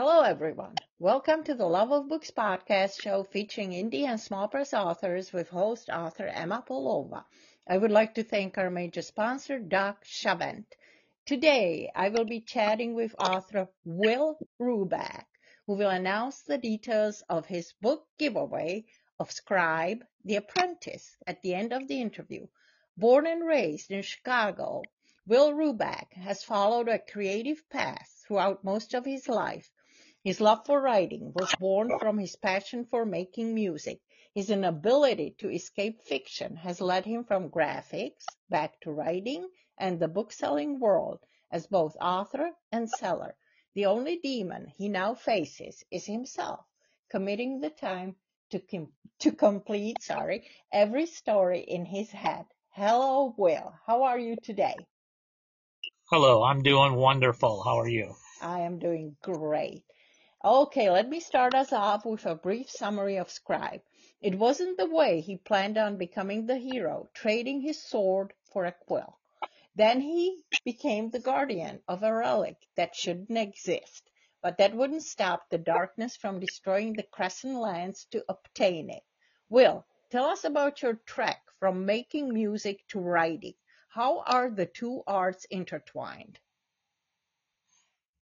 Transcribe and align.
Hello, 0.00 0.20
everyone. 0.20 0.76
Welcome 1.00 1.42
to 1.42 1.56
the 1.56 1.66
Love 1.66 1.90
of 1.90 2.08
Books 2.08 2.30
podcast 2.30 3.02
show 3.02 3.24
featuring 3.24 3.72
indie 3.72 4.04
and 4.04 4.20
small 4.20 4.46
press 4.46 4.72
authors 4.72 5.32
with 5.32 5.48
host 5.48 5.90
author 5.90 6.28
Emma 6.28 6.62
Polova. 6.64 7.24
I 7.68 7.78
would 7.78 7.90
like 7.90 8.14
to 8.14 8.22
thank 8.22 8.56
our 8.56 8.70
major 8.70 9.02
sponsor, 9.02 9.58
Doc 9.58 10.04
Chavent. 10.04 10.66
Today, 11.26 11.90
I 11.96 12.10
will 12.10 12.24
be 12.26 12.42
chatting 12.42 12.94
with 12.94 13.12
author 13.18 13.66
Will 13.84 14.38
Ruback, 14.60 15.24
who 15.66 15.74
will 15.74 15.90
announce 15.90 16.42
the 16.42 16.58
details 16.58 17.24
of 17.28 17.46
his 17.46 17.72
book 17.80 18.06
giveaway 18.20 18.84
of 19.18 19.32
Scribe, 19.32 20.04
The 20.24 20.36
Apprentice 20.36 21.16
at 21.26 21.42
the 21.42 21.54
end 21.54 21.72
of 21.72 21.88
the 21.88 22.00
interview. 22.00 22.46
Born 22.96 23.26
and 23.26 23.44
raised 23.44 23.90
in 23.90 24.02
Chicago, 24.02 24.84
Will 25.26 25.54
Ruback 25.54 26.12
has 26.12 26.44
followed 26.44 26.86
a 26.86 27.00
creative 27.00 27.68
path 27.68 28.22
throughout 28.24 28.62
most 28.62 28.94
of 28.94 29.04
his 29.04 29.28
life 29.28 29.68
his 30.24 30.40
love 30.40 30.66
for 30.66 30.80
writing 30.80 31.32
was 31.32 31.54
born 31.60 31.98
from 31.98 32.18
his 32.18 32.36
passion 32.36 32.84
for 32.84 33.06
making 33.06 33.54
music. 33.54 34.00
His 34.34 34.50
inability 34.50 35.36
to 35.38 35.50
escape 35.50 36.02
fiction 36.02 36.56
has 36.56 36.80
led 36.80 37.04
him 37.04 37.24
from 37.24 37.50
graphics 37.50 38.24
back 38.50 38.80
to 38.80 38.90
writing 38.90 39.48
and 39.78 39.98
the 39.98 40.08
book-selling 40.08 40.80
world 40.80 41.20
as 41.50 41.66
both 41.66 41.96
author 42.00 42.50
and 42.72 42.90
seller. 42.90 43.36
The 43.74 43.86
only 43.86 44.18
demon 44.18 44.66
he 44.66 44.88
now 44.88 45.14
faces 45.14 45.84
is 45.90 46.04
himself, 46.04 46.66
committing 47.10 47.60
the 47.60 47.70
time 47.70 48.16
to, 48.50 48.58
com- 48.58 48.92
to 49.20 49.32
complete, 49.32 50.02
sorry, 50.02 50.48
every 50.72 51.06
story 51.06 51.60
in 51.60 51.84
his 51.84 52.10
head. 52.10 52.44
Hello, 52.70 53.34
Will. 53.36 53.72
How 53.86 54.02
are 54.02 54.18
you 54.18 54.36
today? 54.36 54.74
Hello, 56.10 56.42
I'm 56.42 56.62
doing 56.62 56.94
wonderful. 56.94 57.62
How 57.62 57.78
are 57.78 57.88
you? 57.88 58.14
I 58.40 58.60
am 58.60 58.78
doing 58.78 59.16
great. 59.22 59.84
Okay, 60.44 60.88
let 60.88 61.08
me 61.08 61.18
start 61.18 61.52
us 61.56 61.72
off 61.72 62.06
with 62.06 62.24
a 62.24 62.36
brief 62.36 62.70
summary 62.70 63.16
of 63.16 63.28
Scribe. 63.28 63.82
It 64.20 64.36
wasn't 64.36 64.76
the 64.76 64.86
way 64.86 65.20
he 65.20 65.36
planned 65.36 65.76
on 65.76 65.96
becoming 65.96 66.46
the 66.46 66.58
hero, 66.58 67.10
trading 67.12 67.60
his 67.60 67.82
sword 67.82 68.32
for 68.44 68.64
a 68.64 68.70
quill. 68.70 69.18
Then 69.74 70.00
he 70.00 70.44
became 70.64 71.10
the 71.10 71.18
guardian 71.18 71.82
of 71.88 72.04
a 72.04 72.14
relic 72.14 72.56
that 72.76 72.94
shouldn't 72.94 73.36
exist, 73.36 74.08
but 74.40 74.58
that 74.58 74.76
wouldn't 74.76 75.02
stop 75.02 75.50
the 75.50 75.58
darkness 75.58 76.14
from 76.14 76.38
destroying 76.38 76.92
the 76.92 77.02
Crescent 77.02 77.56
lands 77.56 78.04
to 78.12 78.24
obtain 78.28 78.90
it. 78.90 79.02
Will, 79.48 79.84
tell 80.08 80.26
us 80.26 80.44
about 80.44 80.82
your 80.82 80.94
trek 80.94 81.42
from 81.58 81.84
making 81.84 82.32
music 82.32 82.86
to 82.90 83.00
writing. 83.00 83.54
How 83.88 84.20
are 84.20 84.50
the 84.50 84.66
two 84.66 85.02
arts 85.04 85.46
intertwined? 85.46 86.38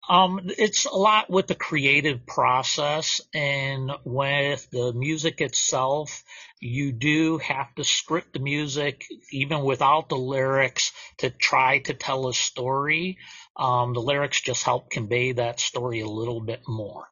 Um, 0.10 0.40
it's 0.58 0.86
a 0.86 0.96
lot 0.96 1.30
with 1.30 1.48
the 1.48 1.56
creative 1.56 2.26
process 2.26 3.20
and 3.34 3.92
with 4.06 4.70
the 4.72 4.94
music 4.94 5.42
itself. 5.42 6.24
You 6.62 6.94
do 6.94 7.40
have 7.40 7.76
to 7.76 7.84
script 7.84 8.34
the 8.34 8.40
music 8.40 9.06
even 9.32 9.64
without 9.64 10.08
the 10.08 10.16
lyrics 10.16 10.94
to 11.18 11.30
try 11.30 11.80
to 11.80 11.94
tell 11.94 12.30
a 12.30 12.34
story. 12.34 13.18
Um, 13.58 13.94
the 13.94 14.00
lyrics 14.00 14.40
just 14.40 14.64
help 14.64 14.90
convey 14.90 15.34
that 15.34 15.60
story 15.60 16.00
a 16.00 16.08
little 16.08 16.40
bit 16.40 16.62
more. 16.68 17.08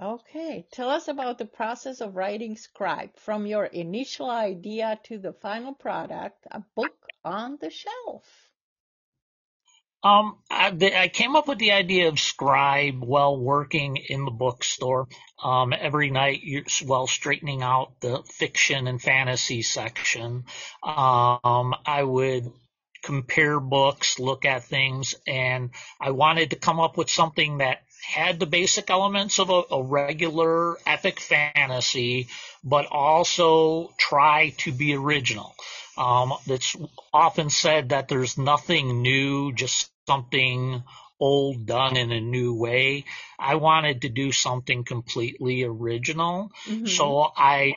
Okay, 0.00 0.66
tell 0.72 0.90
us 0.90 1.08
about 1.08 1.38
the 1.38 1.46
process 1.46 2.00
of 2.00 2.14
writing 2.14 2.56
Scribe 2.56 3.16
from 3.16 3.46
your 3.46 3.64
initial 3.64 4.28
idea 4.28 5.00
to 5.04 5.18
the 5.18 5.32
final 5.32 5.72
product, 5.72 6.46
a 6.50 6.62
book 6.74 7.08
on 7.24 7.58
the 7.60 7.70
shelf. 7.70 8.43
Um, 10.04 10.36
I, 10.50 10.76
I, 10.96 11.08
came 11.08 11.34
up 11.34 11.48
with 11.48 11.56
the 11.56 11.72
idea 11.72 12.08
of 12.08 12.20
Scribe 12.20 13.02
while 13.02 13.40
working 13.40 13.96
in 13.96 14.26
the 14.26 14.30
bookstore. 14.30 15.08
Um, 15.42 15.72
every 15.72 16.10
night 16.10 16.42
while 16.84 17.06
straightening 17.06 17.62
out 17.62 18.00
the 18.00 18.22
fiction 18.30 18.86
and 18.86 19.00
fantasy 19.00 19.62
section, 19.62 20.44
um, 20.82 21.74
I 21.86 22.02
would 22.02 22.52
compare 23.02 23.58
books, 23.58 24.18
look 24.18 24.44
at 24.44 24.64
things, 24.64 25.14
and 25.26 25.70
I 25.98 26.10
wanted 26.10 26.50
to 26.50 26.56
come 26.56 26.80
up 26.80 26.98
with 26.98 27.08
something 27.08 27.58
that 27.58 27.78
had 28.06 28.38
the 28.38 28.46
basic 28.46 28.90
elements 28.90 29.38
of 29.38 29.48
a, 29.48 29.62
a 29.70 29.82
regular 29.82 30.76
epic 30.86 31.18
fantasy, 31.18 32.28
but 32.62 32.86
also 32.90 33.90
try 33.98 34.50
to 34.58 34.70
be 34.70 34.94
original. 34.94 35.54
Um, 35.96 36.34
it's 36.46 36.76
often 37.12 37.48
said 37.48 37.90
that 37.90 38.08
there's 38.08 38.36
nothing 38.36 39.00
new, 39.00 39.52
just 39.52 39.90
something 40.06 40.82
old 41.20 41.66
done 41.66 41.96
in 41.96 42.12
a 42.12 42.20
new 42.20 42.54
way. 42.54 43.04
I 43.38 43.54
wanted 43.56 44.02
to 44.02 44.08
do 44.08 44.32
something 44.32 44.84
completely 44.84 45.64
original. 45.64 46.50
Mm-hmm. 46.66 46.86
So 46.86 47.30
I 47.36 47.76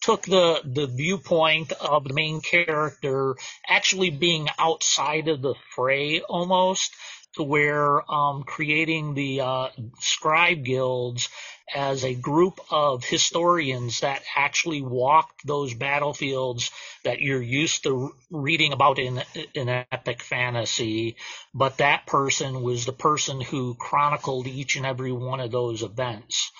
took 0.00 0.22
the 0.22 0.60
the 0.64 0.86
viewpoint 0.86 1.72
of 1.72 2.04
the 2.04 2.14
main 2.14 2.40
character 2.40 3.36
actually 3.66 4.10
being 4.10 4.48
outside 4.58 5.28
of 5.28 5.42
the 5.42 5.54
fray 5.74 6.20
almost 6.20 6.92
to 7.36 7.42
where 7.42 8.10
um, 8.10 8.42
creating 8.42 9.14
the 9.14 9.40
uh, 9.40 9.68
scribe 10.00 10.64
guilds 10.64 11.28
as 11.72 12.04
a 12.04 12.14
group 12.14 12.60
of 12.70 13.04
historians 13.04 14.00
that 14.00 14.22
actually 14.36 14.82
walked 14.82 15.46
those 15.46 15.72
battlefields 15.74 16.70
that 17.04 17.20
you're 17.20 17.42
used 17.42 17.84
to 17.84 18.12
reading 18.30 18.72
about 18.72 18.98
in 18.98 19.22
in 19.54 19.68
epic 19.68 20.22
fantasy. 20.22 21.16
But 21.54 21.78
that 21.78 22.06
person 22.06 22.62
was 22.62 22.86
the 22.86 22.92
person 22.92 23.40
who 23.40 23.74
chronicled 23.74 24.46
each 24.46 24.76
and 24.76 24.86
every 24.86 25.12
one 25.12 25.40
of 25.40 25.52
those 25.52 25.82
events. 25.82 26.50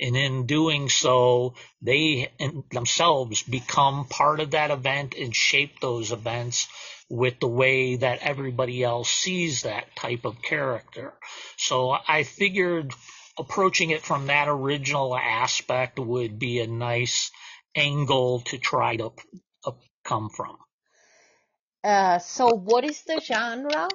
And 0.00 0.16
in 0.16 0.46
doing 0.46 0.88
so 0.88 1.54
they 1.82 2.30
themselves 2.70 3.42
become 3.42 4.06
part 4.06 4.40
of 4.40 4.52
that 4.52 4.70
event 4.70 5.14
and 5.14 5.34
shape 5.34 5.80
those 5.80 6.12
events 6.12 6.68
with 7.08 7.40
the 7.40 7.48
way 7.48 7.96
that 7.96 8.18
everybody 8.20 8.82
else 8.82 9.08
sees 9.08 9.62
that 9.62 9.94
type 9.96 10.24
of 10.24 10.42
character. 10.42 11.14
So 11.56 11.96
I 12.06 12.22
figured 12.24 12.92
approaching 13.38 13.90
it 13.90 14.02
from 14.02 14.26
that 14.26 14.48
original 14.48 15.16
aspect 15.16 15.98
would 15.98 16.38
be 16.38 16.60
a 16.60 16.66
nice 16.66 17.30
angle 17.74 18.40
to 18.40 18.58
try 18.58 18.96
to 18.96 19.12
uh, 19.64 19.72
come 20.04 20.28
from. 20.28 20.56
Uh, 21.84 22.18
so 22.18 22.48
what 22.48 22.84
is 22.84 23.02
the 23.04 23.20
genre? 23.24 23.88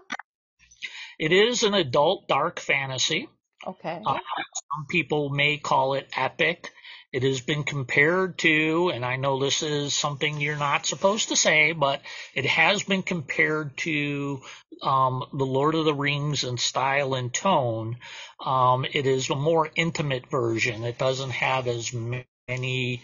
It 1.19 1.31
is 1.31 1.63
an 1.63 1.74
adult 1.74 2.28
dark 2.28 2.59
fantasy. 2.59 3.30
Okay. 3.66 4.01
Uh, 4.06 4.13
some 4.13 4.85
people 4.90 5.30
may 5.30 5.57
call 5.57 5.94
it 5.94 6.09
epic. 6.16 6.72
It 7.13 7.24
has 7.24 7.41
been 7.41 7.63
compared 7.63 8.40
to, 8.40 8.91
and 8.94 9.06
I 9.06 9.18
know 9.18 9.40
this 9.40 9.62
is 9.62 9.94
something 9.94 10.41
you're 10.41 10.57
not 10.57 10.88
supposed 10.88 11.29
to 11.29 11.35
say, 11.35 11.72
but 11.72 12.01
it 12.34 12.46
has 12.46 12.81
been 12.84 13.03
compared 13.03 13.78
to 13.78 14.41
um, 14.81 15.24
the 15.31 15.46
Lord 15.46 15.75
of 15.75 15.85
the 15.85 15.94
Rings 15.94 16.44
in 16.44 16.57
style 16.57 17.13
and 17.13 17.31
tone. 17.31 17.97
Um, 18.44 18.85
it 18.91 19.06
is 19.06 19.29
a 19.29 19.35
more 19.35 19.69
intimate 19.75 20.29
version. 20.31 20.84
It 20.84 20.97
doesn't 20.97 21.29
have 21.29 21.68
as 21.68 21.94
many 21.94 23.03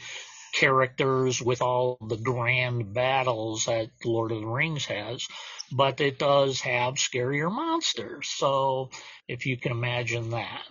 characters 0.54 1.42
with 1.42 1.62
all 1.62 1.98
the 2.02 2.18
grand 2.18 2.94
battles 2.94 3.66
that 3.66 3.92
Lord 4.04 4.32
of 4.32 4.42
the 4.42 4.48
Rings 4.48 4.86
has, 4.86 5.28
but 5.72 6.02
it 6.02 6.18
does 6.18 6.62
have 6.62 6.96
scarier 6.96 7.52
monsters. 7.52 8.28
So 8.28 8.90
if 9.28 9.46
you 9.46 9.58
can 9.58 9.72
imagine 9.72 10.32
that. 10.32 10.64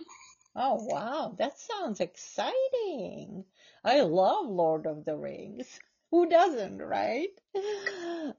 Oh, 0.61 0.75
wow. 0.81 1.35
That 1.37 1.57
sounds 1.57 2.01
exciting. 2.01 3.45
I 3.81 4.01
love 4.01 4.45
Lord 4.45 4.87
of 4.87 5.05
the 5.05 5.15
Rings. 5.15 5.79
Who 6.11 6.29
doesn't, 6.29 6.79
right? 6.79 7.29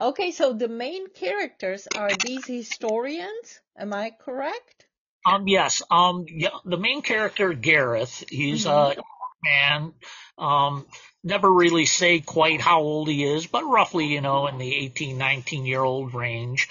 Okay, 0.00 0.30
so 0.30 0.52
the 0.52 0.68
main 0.68 1.08
characters 1.08 1.88
are 1.96 2.10
these 2.24 2.46
historians. 2.46 3.60
Am 3.76 3.92
I 3.92 4.10
correct? 4.10 4.86
Um, 5.26 5.48
yes. 5.48 5.82
Um, 5.90 6.26
yeah, 6.28 6.50
the 6.64 6.76
main 6.76 7.02
character, 7.02 7.52
Gareth, 7.52 8.24
he's 8.30 8.66
mm-hmm. 8.66 9.00
a 9.00 9.02
man. 9.44 9.92
Um, 10.38 10.86
never 11.24 11.52
really 11.52 11.86
say 11.86 12.20
quite 12.20 12.60
how 12.60 12.80
old 12.80 13.08
he 13.08 13.24
is, 13.24 13.46
but 13.46 13.64
roughly, 13.64 14.06
you 14.06 14.20
know, 14.20 14.46
in 14.46 14.58
the 14.58 14.74
18, 14.74 15.18
19 15.18 15.66
year 15.66 15.82
old 15.82 16.14
range. 16.14 16.68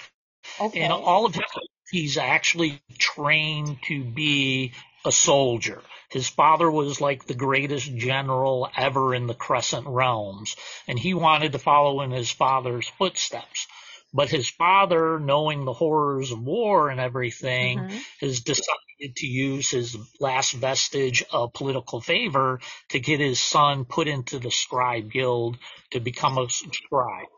Okay. 0.60 0.80
And 0.80 0.92
all 0.92 1.26
of 1.26 1.34
his, 1.34 1.44
he's 1.90 2.16
actually 2.16 2.80
trained 2.98 3.78
to 3.88 4.02
be 4.02 4.72
a 5.04 5.12
soldier. 5.12 5.82
His 6.10 6.28
father 6.28 6.70
was 6.70 7.00
like 7.00 7.24
the 7.24 7.34
greatest 7.34 7.94
general 7.94 8.68
ever 8.76 9.14
in 9.14 9.26
the 9.26 9.34
Crescent 9.34 9.86
realms, 9.86 10.56
and 10.88 10.98
he 10.98 11.14
wanted 11.14 11.52
to 11.52 11.58
follow 11.58 12.00
in 12.00 12.10
his 12.10 12.30
father's 12.30 12.88
footsteps. 12.88 13.66
But 14.12 14.28
his 14.28 14.50
father, 14.50 15.20
knowing 15.20 15.64
the 15.64 15.72
horrors 15.72 16.32
of 16.32 16.42
war 16.42 16.90
and 16.90 16.98
everything, 16.98 17.78
mm-hmm. 17.78 17.98
has 18.20 18.40
decided 18.40 19.16
to 19.16 19.26
use 19.26 19.70
his 19.70 19.96
last 20.18 20.52
vestige 20.52 21.22
of 21.30 21.52
political 21.52 22.00
favor 22.00 22.60
to 22.88 22.98
get 22.98 23.20
his 23.20 23.38
son 23.40 23.84
put 23.84 24.08
into 24.08 24.40
the 24.40 24.50
scribe 24.50 25.12
guild 25.12 25.58
to 25.92 26.00
become 26.00 26.38
a 26.38 26.48
scribe. 26.50 27.28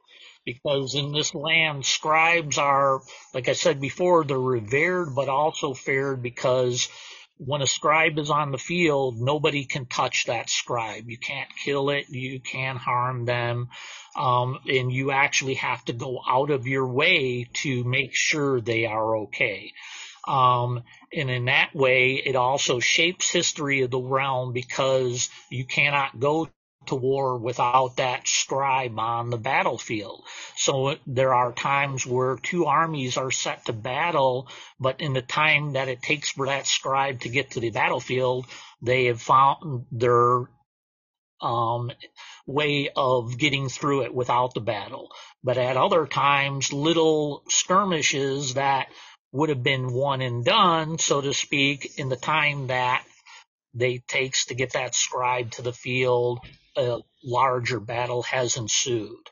because 0.44 0.94
in 0.94 1.12
this 1.12 1.34
land, 1.34 1.84
scribes 1.84 2.58
are, 2.58 3.00
like 3.34 3.48
I 3.48 3.52
said 3.52 3.80
before, 3.80 4.24
they're 4.24 4.38
revered, 4.38 5.14
but 5.14 5.28
also 5.28 5.74
feared 5.74 6.22
because 6.22 6.88
when 7.38 7.62
a 7.62 7.66
scribe 7.66 8.18
is 8.18 8.30
on 8.30 8.52
the 8.52 8.58
field, 8.58 9.16
nobody 9.18 9.64
can 9.64 9.86
touch 9.86 10.26
that 10.26 10.48
scribe. 10.48 11.10
You 11.10 11.18
can't 11.18 11.48
kill 11.64 11.90
it. 11.90 12.08
You 12.08 12.40
can't 12.40 12.78
harm 12.78 13.24
them. 13.24 13.68
Um, 14.16 14.58
and 14.68 14.92
you 14.92 15.10
actually 15.10 15.54
have 15.54 15.84
to 15.86 15.92
go 15.92 16.20
out 16.28 16.50
of 16.50 16.66
your 16.66 16.86
way 16.86 17.48
to 17.54 17.84
make 17.84 18.14
sure 18.14 18.60
they 18.60 18.86
are 18.86 19.16
okay. 19.18 19.72
Um, 20.26 20.82
and 21.12 21.30
in 21.30 21.46
that 21.46 21.74
way, 21.74 22.22
it 22.24 22.36
also 22.36 22.78
shapes 22.78 23.28
history 23.30 23.82
of 23.82 23.90
the 23.90 24.00
realm 24.00 24.52
because 24.52 25.28
you 25.50 25.64
cannot 25.64 26.20
go 26.20 26.48
to 26.86 26.94
war 26.94 27.38
without 27.38 27.96
that 27.96 28.26
scribe 28.26 28.98
on 28.98 29.30
the 29.30 29.38
battlefield. 29.38 30.24
So 30.56 30.96
there 31.06 31.34
are 31.34 31.52
times 31.52 32.06
where 32.06 32.36
two 32.36 32.66
armies 32.66 33.16
are 33.16 33.30
set 33.30 33.66
to 33.66 33.72
battle, 33.72 34.48
but 34.78 35.00
in 35.00 35.12
the 35.12 35.22
time 35.22 35.74
that 35.74 35.88
it 35.88 36.02
takes 36.02 36.30
for 36.30 36.46
that 36.46 36.66
scribe 36.66 37.20
to 37.20 37.28
get 37.28 37.52
to 37.52 37.60
the 37.60 37.70
battlefield, 37.70 38.46
they 38.80 39.06
have 39.06 39.20
found 39.20 39.86
their 39.92 40.48
um, 41.40 41.90
way 42.46 42.90
of 42.94 43.36
getting 43.36 43.68
through 43.68 44.02
it 44.02 44.14
without 44.14 44.54
the 44.54 44.60
battle. 44.60 45.10
But 45.42 45.58
at 45.58 45.76
other 45.76 46.06
times, 46.06 46.72
little 46.72 47.42
skirmishes 47.48 48.54
that 48.54 48.88
would 49.32 49.48
have 49.48 49.62
been 49.62 49.92
one 49.92 50.20
and 50.20 50.44
done, 50.44 50.98
so 50.98 51.20
to 51.20 51.34
speak, 51.34 51.98
in 51.98 52.08
the 52.08 52.16
time 52.16 52.68
that 52.68 53.04
they 53.74 53.98
takes 54.06 54.46
to 54.46 54.54
get 54.54 54.74
that 54.74 54.94
scribe 54.94 55.50
to 55.52 55.62
the 55.62 55.72
field, 55.72 56.40
a 56.76 57.00
larger 57.24 57.80
battle 57.80 58.22
has 58.22 58.56
ensued. 58.56 59.30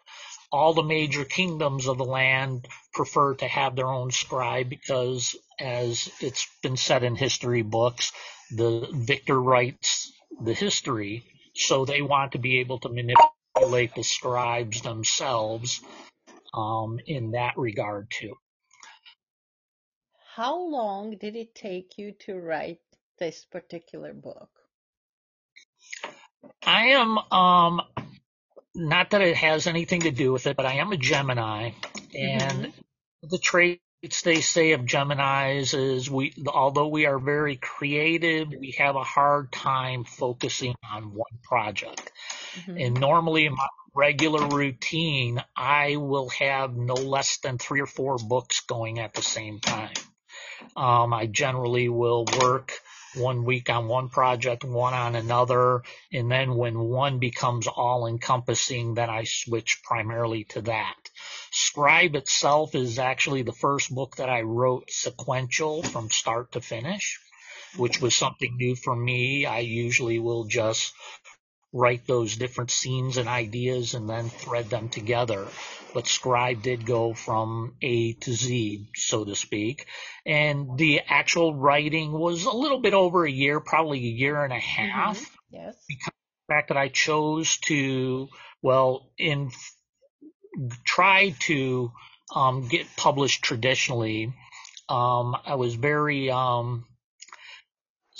All 0.52 0.74
the 0.74 0.82
major 0.82 1.24
kingdoms 1.24 1.86
of 1.86 1.98
the 1.98 2.04
land 2.04 2.66
prefer 2.92 3.34
to 3.36 3.46
have 3.46 3.76
their 3.76 3.86
own 3.86 4.10
scribe 4.10 4.68
because, 4.68 5.36
as 5.60 6.10
it's 6.20 6.46
been 6.62 6.76
said 6.76 7.04
in 7.04 7.14
history 7.16 7.62
books, 7.62 8.12
the 8.50 8.88
victor 8.92 9.40
writes 9.40 10.12
the 10.42 10.54
history, 10.54 11.24
so 11.54 11.84
they 11.84 12.02
want 12.02 12.32
to 12.32 12.38
be 12.38 12.60
able 12.60 12.80
to 12.80 12.88
manipulate 12.88 13.94
the 13.94 14.02
scribes 14.02 14.82
themselves 14.82 15.80
um, 16.52 16.98
in 17.06 17.32
that 17.32 17.56
regard 17.56 18.10
too. 18.10 18.34
How 20.34 20.58
long 20.58 21.16
did 21.18 21.36
it 21.36 21.54
take 21.54 21.98
you 21.98 22.12
to 22.20 22.34
write 22.34 22.80
this 23.18 23.44
particular 23.44 24.14
book? 24.14 24.50
I 26.64 26.88
am 26.88 27.18
um 27.18 27.82
not 28.74 29.10
that 29.10 29.22
it 29.22 29.36
has 29.36 29.66
anything 29.66 30.02
to 30.02 30.10
do 30.10 30.32
with 30.32 30.46
it, 30.46 30.56
but 30.56 30.66
I 30.66 30.74
am 30.74 30.92
a 30.92 30.96
Gemini, 30.96 31.72
and 32.14 32.66
mm-hmm. 32.66 33.28
the 33.28 33.38
traits 33.38 34.22
they 34.22 34.40
say 34.40 34.72
of 34.72 34.82
Geminis 34.82 35.74
is 35.74 36.10
we, 36.10 36.32
although 36.46 36.88
we 36.88 37.06
are 37.06 37.18
very 37.18 37.56
creative, 37.56 38.48
we 38.48 38.74
have 38.78 38.96
a 38.96 39.02
hard 39.02 39.52
time 39.52 40.04
focusing 40.04 40.74
on 40.90 41.14
one 41.14 41.38
project. 41.42 42.10
Mm-hmm. 42.54 42.78
And 42.78 43.00
normally 43.00 43.46
in 43.46 43.54
my 43.54 43.66
regular 43.94 44.46
routine, 44.46 45.42
I 45.56 45.96
will 45.96 46.28
have 46.30 46.74
no 46.74 46.94
less 46.94 47.38
than 47.38 47.58
three 47.58 47.80
or 47.80 47.86
four 47.86 48.16
books 48.16 48.60
going 48.60 49.00
at 49.00 49.12
the 49.12 49.22
same 49.22 49.60
time. 49.60 49.94
Um, 50.76 51.12
I 51.12 51.26
generally 51.26 51.88
will 51.88 52.24
work 52.40 52.72
one 53.14 53.44
week 53.44 53.68
on 53.70 53.88
one 53.88 54.08
project, 54.08 54.64
one 54.64 54.94
on 54.94 55.16
another, 55.16 55.82
and 56.12 56.30
then 56.30 56.54
when 56.54 56.78
one 56.78 57.18
becomes 57.18 57.66
all 57.66 58.06
encompassing, 58.06 58.94
then 58.94 59.10
I 59.10 59.24
switch 59.24 59.82
primarily 59.82 60.44
to 60.50 60.62
that. 60.62 60.96
Scribe 61.50 62.14
itself 62.14 62.74
is 62.74 62.98
actually 62.98 63.42
the 63.42 63.52
first 63.52 63.92
book 63.94 64.16
that 64.16 64.28
I 64.28 64.42
wrote 64.42 64.90
sequential 64.90 65.82
from 65.82 66.10
start 66.10 66.52
to 66.52 66.60
finish, 66.60 67.18
which 67.76 68.00
was 68.00 68.14
something 68.14 68.56
new 68.56 68.76
for 68.76 68.94
me. 68.94 69.46
I 69.46 69.60
usually 69.60 70.18
will 70.18 70.44
just 70.44 70.92
write 71.72 72.06
those 72.06 72.36
different 72.36 72.70
scenes 72.70 73.16
and 73.16 73.28
ideas 73.28 73.94
and 73.94 74.08
then 74.08 74.28
thread 74.28 74.68
them 74.70 74.88
together. 74.88 75.46
But 75.94 76.06
Scribe 76.06 76.62
did 76.62 76.86
go 76.86 77.14
from 77.14 77.74
A 77.82 78.12
to 78.14 78.32
Z, 78.32 78.88
so 78.94 79.24
to 79.24 79.34
speak. 79.34 79.86
And 80.24 80.76
the 80.76 81.00
actual 81.08 81.54
writing 81.54 82.12
was 82.12 82.44
a 82.44 82.52
little 82.52 82.80
bit 82.80 82.94
over 82.94 83.24
a 83.24 83.30
year, 83.30 83.60
probably 83.60 83.98
a 83.98 84.12
year 84.12 84.42
and 84.42 84.52
a 84.52 84.58
half. 84.58 85.18
Mm-hmm. 85.18 85.56
Yes. 85.56 85.76
Because 85.88 86.08
of 86.08 86.48
the 86.48 86.54
fact 86.54 86.68
that 86.68 86.76
I 86.76 86.88
chose 86.88 87.56
to, 87.58 88.28
well, 88.62 89.10
in, 89.18 89.50
try 90.84 91.34
to, 91.40 91.92
um, 92.34 92.68
get 92.68 92.86
published 92.96 93.42
traditionally. 93.42 94.32
Um, 94.88 95.36
I 95.44 95.54
was 95.54 95.74
very, 95.74 96.30
um, 96.30 96.84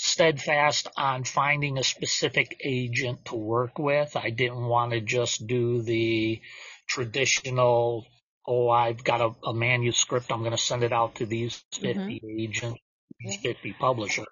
steadfast 0.03 0.87
on 0.97 1.23
finding 1.23 1.77
a 1.77 1.83
specific 1.83 2.59
agent 2.63 3.23
to 3.25 3.35
work 3.35 3.77
with. 3.77 4.15
I 4.15 4.31
didn't 4.31 4.65
want 4.65 4.93
to 4.93 4.99
just 4.99 5.45
do 5.45 5.83
the 5.83 6.41
traditional, 6.87 8.07
oh, 8.47 8.67
I've 8.67 9.03
got 9.03 9.21
a, 9.21 9.31
a 9.47 9.53
manuscript, 9.53 10.31
I'm 10.31 10.39
going 10.39 10.51
to 10.51 10.57
send 10.57 10.83
it 10.83 10.91
out 10.91 11.15
to 11.15 11.27
these 11.27 11.63
50 11.73 11.93
mm-hmm. 11.93 12.41
agents, 12.41 12.79
these 13.19 13.37
50 13.37 13.73
publishers. 13.73 14.25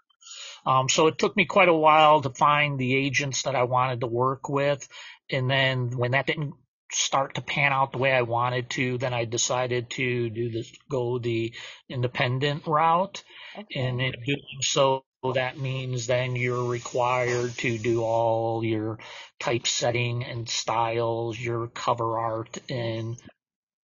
Um, 0.66 0.90
so 0.90 1.06
it 1.06 1.20
took 1.20 1.38
me 1.38 1.46
quite 1.46 1.70
a 1.70 1.74
while 1.74 2.22
to 2.22 2.32
find 2.32 2.80
the 2.80 2.96
agents 2.96 3.44
that 3.44 3.56
I 3.56 3.64
wanted 3.64 4.02
to 4.02 4.08
work 4.08 4.50
with. 4.50 4.88
And 5.30 5.50
then 5.50 5.92
when 5.96 6.12
that 6.12 6.26
didn't 6.26 6.56
start 6.92 7.36
to 7.36 7.42
pan 7.42 7.74
out 7.74 7.92
the 7.92 8.00
way 8.00 8.12
I 8.12 8.24
wanted 8.24 8.72
to, 8.72 8.98
then 8.98 9.14
I 9.14 9.26
decided 9.26 9.92
to 9.92 10.32
do 10.32 10.50
this, 10.50 10.72
go 10.90 11.20
the 11.20 11.54
independent 11.88 12.66
route. 12.66 13.24
Okay. 13.56 13.80
And 13.80 14.02
in 14.02 14.14
doing 14.26 14.62
so, 14.62 15.04
that 15.34 15.58
means 15.58 16.08
then 16.08 16.36
you're 16.36 16.64
required 16.64 17.52
to 17.58 17.78
do 17.78 18.04
all 18.04 18.64
your 18.64 19.00
typesetting 19.40 20.24
and 20.24 20.48
styles, 20.48 21.38
your 21.38 21.68
cover 21.68 22.18
art 22.18 22.58
and 22.70 23.18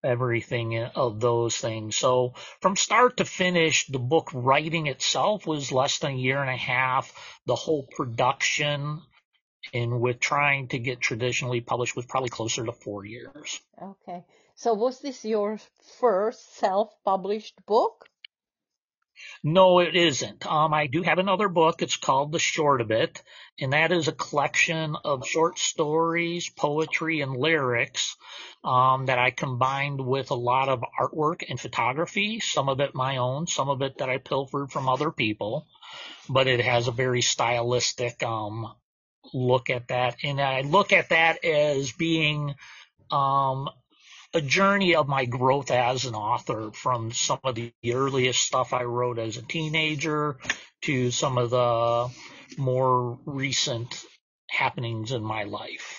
everything 0.02 0.78
of 0.78 1.20
those 1.20 1.56
things. 1.56 1.96
So 1.96 2.34
from 2.60 2.76
start 2.76 3.18
to 3.18 3.24
finish, 3.24 3.86
the 3.86 3.98
book 3.98 4.30
writing 4.32 4.86
itself 4.86 5.46
was 5.46 5.72
less 5.72 5.98
than 5.98 6.12
a 6.12 6.16
year 6.16 6.40
and 6.40 6.50
a 6.50 6.56
half. 6.56 7.12
The 7.44 7.54
whole 7.54 7.86
production 7.96 9.02
and 9.74 10.00
with 10.00 10.20
trying 10.20 10.68
to 10.68 10.78
get 10.78 11.00
traditionally 11.00 11.60
published 11.60 11.96
was 11.96 12.06
probably 12.06 12.30
closer 12.30 12.64
to 12.64 12.72
four 12.72 13.04
years. 13.04 13.60
Okay. 13.82 14.24
So 14.54 14.72
was 14.74 15.00
this 15.00 15.24
your 15.24 15.58
first 16.00 16.56
self-published 16.56 17.66
book? 17.66 18.08
No, 19.42 19.78
it 19.78 19.94
isn't. 19.94 20.46
Um, 20.46 20.74
I 20.74 20.86
do 20.86 21.02
have 21.02 21.18
another 21.18 21.48
book. 21.48 21.82
It's 21.82 21.96
called 21.96 22.32
The 22.32 22.38
Short 22.38 22.80
of 22.80 22.90
It, 22.90 23.22
and 23.58 23.72
that 23.72 23.92
is 23.92 24.08
a 24.08 24.12
collection 24.12 24.96
of 25.04 25.26
short 25.26 25.58
stories, 25.58 26.48
poetry, 26.48 27.20
and 27.20 27.36
lyrics 27.36 28.16
um, 28.64 29.06
that 29.06 29.18
I 29.18 29.30
combined 29.30 30.00
with 30.00 30.30
a 30.30 30.34
lot 30.34 30.68
of 30.68 30.84
artwork 31.00 31.44
and 31.48 31.60
photography. 31.60 32.40
Some 32.40 32.68
of 32.68 32.80
it 32.80 32.94
my 32.94 33.18
own, 33.18 33.46
some 33.46 33.68
of 33.68 33.82
it 33.82 33.98
that 33.98 34.10
I 34.10 34.18
pilfered 34.18 34.72
from 34.72 34.88
other 34.88 35.10
people, 35.10 35.66
but 36.28 36.46
it 36.46 36.60
has 36.60 36.88
a 36.88 36.92
very 36.92 37.22
stylistic 37.22 38.22
um, 38.22 38.74
look 39.32 39.70
at 39.70 39.88
that, 39.88 40.16
and 40.22 40.40
I 40.40 40.62
look 40.62 40.92
at 40.92 41.10
that 41.10 41.44
as 41.44 41.92
being 41.92 42.54
um, 43.10 43.68
a 44.36 44.40
journey 44.42 44.94
of 44.94 45.08
my 45.08 45.24
growth 45.24 45.70
as 45.70 46.04
an 46.04 46.14
author 46.14 46.70
from 46.70 47.10
some 47.10 47.40
of 47.42 47.54
the 47.54 47.72
earliest 47.90 48.42
stuff 48.42 48.74
I 48.74 48.84
wrote 48.84 49.18
as 49.18 49.38
a 49.38 49.42
teenager 49.42 50.36
to 50.82 51.10
some 51.10 51.38
of 51.38 51.50
the 51.50 52.10
more 52.58 53.18
recent 53.24 54.04
happenings 54.50 55.12
in 55.12 55.22
my 55.22 55.44
life. 55.44 55.98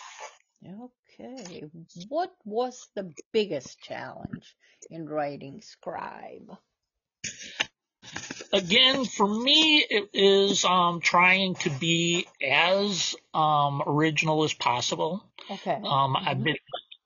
Okay. 1.19 1.63
What 2.09 2.31
was 2.45 2.87
the 2.95 3.11
biggest 3.33 3.81
challenge 3.81 4.55
in 4.91 5.09
writing 5.09 5.61
Scribe? 5.63 6.55
Again, 8.53 9.03
for 9.05 9.27
me, 9.27 9.79
it 9.89 10.09
is 10.13 10.63
um, 10.63 11.01
trying 11.01 11.55
to 11.55 11.71
be 11.71 12.27
as 12.47 13.15
um, 13.33 13.81
original 13.85 14.43
as 14.43 14.53
possible. 14.53 15.23
Okay. 15.49 15.73
Um, 15.73 15.81
mm-hmm. 15.83 16.27
I've 16.29 16.43
been 16.43 16.55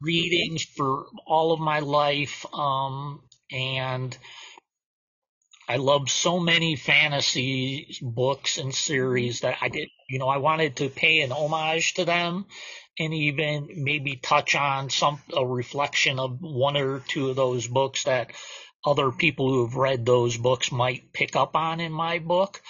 readings 0.02 0.64
for 0.64 1.06
all 1.26 1.52
of 1.52 1.60
my 1.60 1.80
life. 1.80 2.46
Um, 2.54 3.22
and 3.52 4.18
I 5.68 5.78
love 5.78 6.10
so 6.10 6.40
many 6.40 6.76
fantasy 6.76 7.98
books 8.02 8.58
and 8.58 8.74
series 8.74 9.42
that 9.42 9.58
I 9.62 9.70
did, 9.70 9.90
you 10.10 10.20
know, 10.20 10.28
I 10.28 10.38
wanted 10.38 10.78
to 10.78 10.90
pay 10.90 11.22
an 11.22 11.32
homage 11.32 11.94
to 11.94 12.06
them 12.06 12.46
and 13.00 13.14
even 13.14 13.70
maybe 13.78 14.18
touch 14.18 14.56
on 14.56 14.90
some, 14.90 15.22
a 15.36 15.46
reflection 15.46 16.20
of 16.20 16.42
one 16.42 16.76
or 16.76 17.00
two 17.00 17.30
of 17.30 17.36
those 17.36 17.68
books 17.68 18.04
that 18.04 18.32
other 18.84 19.12
people 19.12 19.50
who 19.50 19.66
have 19.66 19.76
read 19.76 20.06
those 20.06 20.36
books 20.36 20.72
might 20.72 21.14
pick 21.14 21.36
up 21.36 21.56
on 21.56 21.80
in 21.80 21.92
my 21.92 22.20
book. 22.20 22.62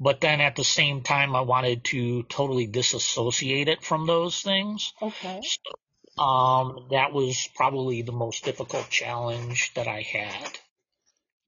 But 0.00 0.20
then 0.20 0.40
at 0.40 0.54
the 0.54 0.64
same 0.64 1.00
time, 1.02 1.34
I 1.34 1.40
wanted 1.40 1.84
to 1.84 2.24
totally 2.24 2.66
disassociate 2.66 3.68
it 3.68 3.82
from 3.82 4.06
those 4.06 4.42
things. 4.42 4.92
Okay. 5.00 5.40
So 5.42 5.72
um, 6.18 6.86
that 6.90 7.12
was 7.12 7.48
probably 7.54 8.02
the 8.02 8.12
most 8.12 8.44
difficult 8.44 8.88
challenge 8.90 9.72
that 9.74 9.86
I 9.86 10.02
had. 10.02 10.58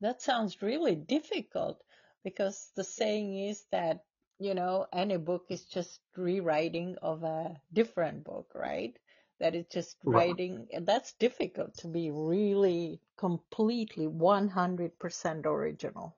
That 0.00 0.22
sounds 0.22 0.62
really 0.62 0.94
difficult 0.94 1.82
because 2.24 2.70
the 2.76 2.84
saying 2.84 3.48
is 3.48 3.64
that, 3.72 4.04
you 4.38 4.54
know, 4.54 4.86
any 4.92 5.16
book 5.16 5.46
is 5.50 5.64
just 5.64 6.00
rewriting 6.16 6.96
of 7.02 7.22
a 7.22 7.60
different 7.72 8.24
book, 8.24 8.52
right? 8.54 8.96
That 9.40 9.54
it's 9.54 9.72
just 9.74 9.96
writing, 10.04 10.68
and 10.72 10.86
that's 10.86 11.14
difficult 11.14 11.74
to 11.78 11.88
be 11.88 12.10
really 12.10 13.00
completely 13.16 14.06
100% 14.06 15.46
original. 15.46 16.16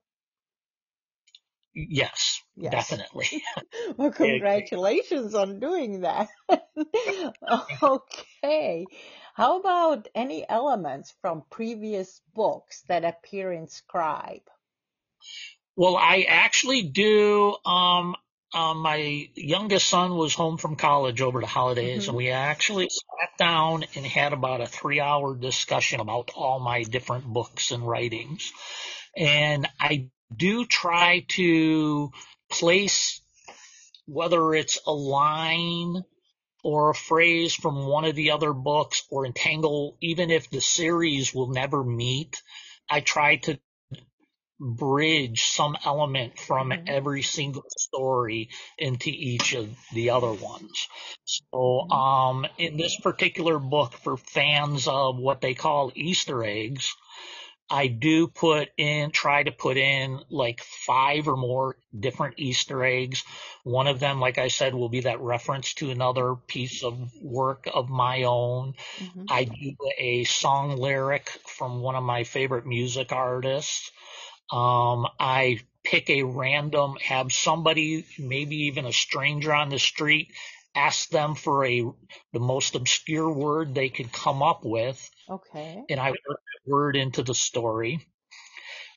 Yes, 1.74 2.41
Yes. 2.56 3.00
definitely. 3.00 3.28
Well, 3.96 4.12
congratulations 4.12 5.34
on 5.34 5.60
doing 5.60 6.02
that. 6.02 6.28
Okay. 7.82 8.90
How 9.34 9.60
about 9.60 10.08
any 10.14 10.48
elements 10.48 11.14
from 11.20 11.44
previous 11.50 12.20
books 12.34 12.82
that 12.88 13.04
appear 13.04 13.52
in 13.52 13.68
Scribe? 13.68 14.42
Well, 15.76 15.96
I 15.96 16.26
actually 16.28 16.82
do. 16.82 17.56
Um, 17.64 18.16
um, 18.54 18.78
my 18.80 19.28
youngest 19.34 19.88
son 19.88 20.16
was 20.16 20.34
home 20.34 20.58
from 20.58 20.76
college 20.76 21.22
over 21.22 21.40
the 21.40 21.46
holidays, 21.46 22.06
Mhm. 22.06 22.08
and 22.08 22.16
we 22.16 22.30
actually 22.30 22.88
sat 22.90 23.38
down 23.38 23.84
and 23.94 24.04
had 24.04 24.34
about 24.34 24.60
a 24.60 24.66
three-hour 24.66 25.36
discussion 25.36 26.00
about 26.00 26.30
all 26.36 26.60
my 26.60 26.82
different 26.82 27.24
books 27.24 27.70
and 27.70 27.86
writings. 27.88 28.52
And 29.16 29.68
I 29.80 30.10
do 30.34 30.66
try 30.66 31.24
to 31.30 32.10
place 32.52 33.22
whether 34.06 34.54
it's 34.54 34.80
a 34.86 34.92
line 34.92 36.04
or 36.64 36.90
a 36.90 36.94
phrase 36.94 37.54
from 37.54 37.86
one 37.86 38.04
of 38.04 38.14
the 38.16 38.32
other 38.32 38.52
books 38.52 39.04
or 39.10 39.26
entangle, 39.26 39.96
even 40.00 40.30
if 40.30 40.50
the 40.50 40.60
series 40.60 41.34
will 41.34 41.48
never 41.48 41.84
meet. 41.84 42.42
I 42.90 43.00
try 43.00 43.36
to 43.36 43.58
bridge 44.60 45.44
some 45.44 45.76
element 45.84 46.38
from 46.38 46.72
Mhm. 46.72 46.86
every 46.86 47.22
single 47.22 47.64
story 47.76 48.50
into 48.78 49.10
each 49.10 49.54
of 49.54 49.68
the 49.92 50.10
other 50.10 50.32
ones. 50.32 50.88
So, 51.24 51.80
Mhm. 51.80 51.90
um, 51.90 52.46
in 52.58 52.76
this 52.76 52.96
particular 53.00 53.58
book, 53.58 53.94
for 53.94 54.16
fans 54.16 54.88
of 54.88 55.18
what 55.18 55.40
they 55.40 55.54
call 55.54 55.92
Easter 55.94 56.44
eggs, 56.44 56.94
I 57.72 57.86
do 57.86 58.28
put 58.28 58.68
in, 58.76 59.12
try 59.12 59.42
to 59.42 59.50
put 59.50 59.78
in 59.78 60.20
like 60.28 60.60
five 60.60 61.26
or 61.26 61.38
more 61.38 61.78
different 61.98 62.34
Easter 62.36 62.84
eggs. 62.84 63.24
One 63.64 63.86
of 63.86 63.98
them, 63.98 64.20
like 64.20 64.36
I 64.36 64.48
said, 64.48 64.74
will 64.74 64.90
be 64.90 65.00
that 65.00 65.20
reference 65.20 65.72
to 65.74 65.90
another 65.90 66.34
piece 66.36 66.84
of 66.84 67.10
work 67.22 67.66
of 67.72 67.88
my 67.88 68.24
own. 68.24 68.74
Mhm. 69.00 69.24
I 69.26 69.44
do 69.44 69.74
a 69.98 70.24
song 70.24 70.76
lyric 70.76 71.30
from 71.46 71.80
one 71.80 71.94
of 71.94 72.04
my 72.04 72.24
favorite 72.24 72.66
music 72.66 73.10
artists. 73.10 73.90
Um, 74.50 75.06
I 75.18 75.60
pick 75.82 76.10
a 76.10 76.24
random, 76.24 76.96
have 77.02 77.32
somebody, 77.32 78.04
maybe 78.18 78.56
even 78.66 78.84
a 78.84 78.92
stranger 78.92 79.54
on 79.54 79.70
the 79.70 79.78
street, 79.78 80.34
ask 80.74 81.08
them 81.08 81.34
for 81.34 81.64
a, 81.64 81.80
the 82.34 82.40
most 82.40 82.74
obscure 82.74 83.32
word 83.32 83.74
they 83.74 83.88
could 83.88 84.12
come 84.12 84.42
up 84.42 84.60
with, 84.62 85.10
Okay. 85.30 85.84
and 85.88 85.98
I 85.98 86.10
work 86.10 86.40
word 86.66 86.96
into 86.96 87.22
the 87.22 87.34
story. 87.34 88.06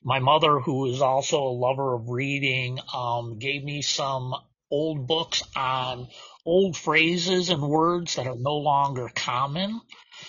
My 0.02 0.18
mother, 0.18 0.60
who 0.60 0.86
is 0.86 1.02
also 1.02 1.42
a 1.42 1.58
lover 1.58 1.94
of 1.94 2.08
reading, 2.08 2.78
um, 2.94 3.38
gave 3.38 3.64
me 3.64 3.82
some 3.82 4.34
old 4.70 5.06
books 5.06 5.42
on 5.54 6.08
old 6.44 6.76
phrases 6.76 7.50
and 7.50 7.62
words 7.62 8.16
that 8.16 8.26
are 8.26 8.36
no 8.36 8.56
longer 8.56 9.10
common. 9.14 9.80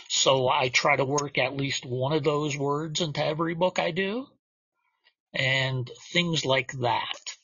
So 0.10 0.50
I 0.50 0.70
try 0.70 0.96
to 0.96 1.06
work 1.06 1.38
at 1.38 1.56
least 1.56 1.86
one 1.86 2.13
of 2.13 2.24
those 2.24 2.58
words 2.58 3.01
into 3.01 3.24
every 3.24 3.56
book 3.56 3.79
I 3.79 3.91
do 3.91 4.27
and 5.34 5.89
things 6.12 6.46
like 6.46 6.72
that. 6.79 7.38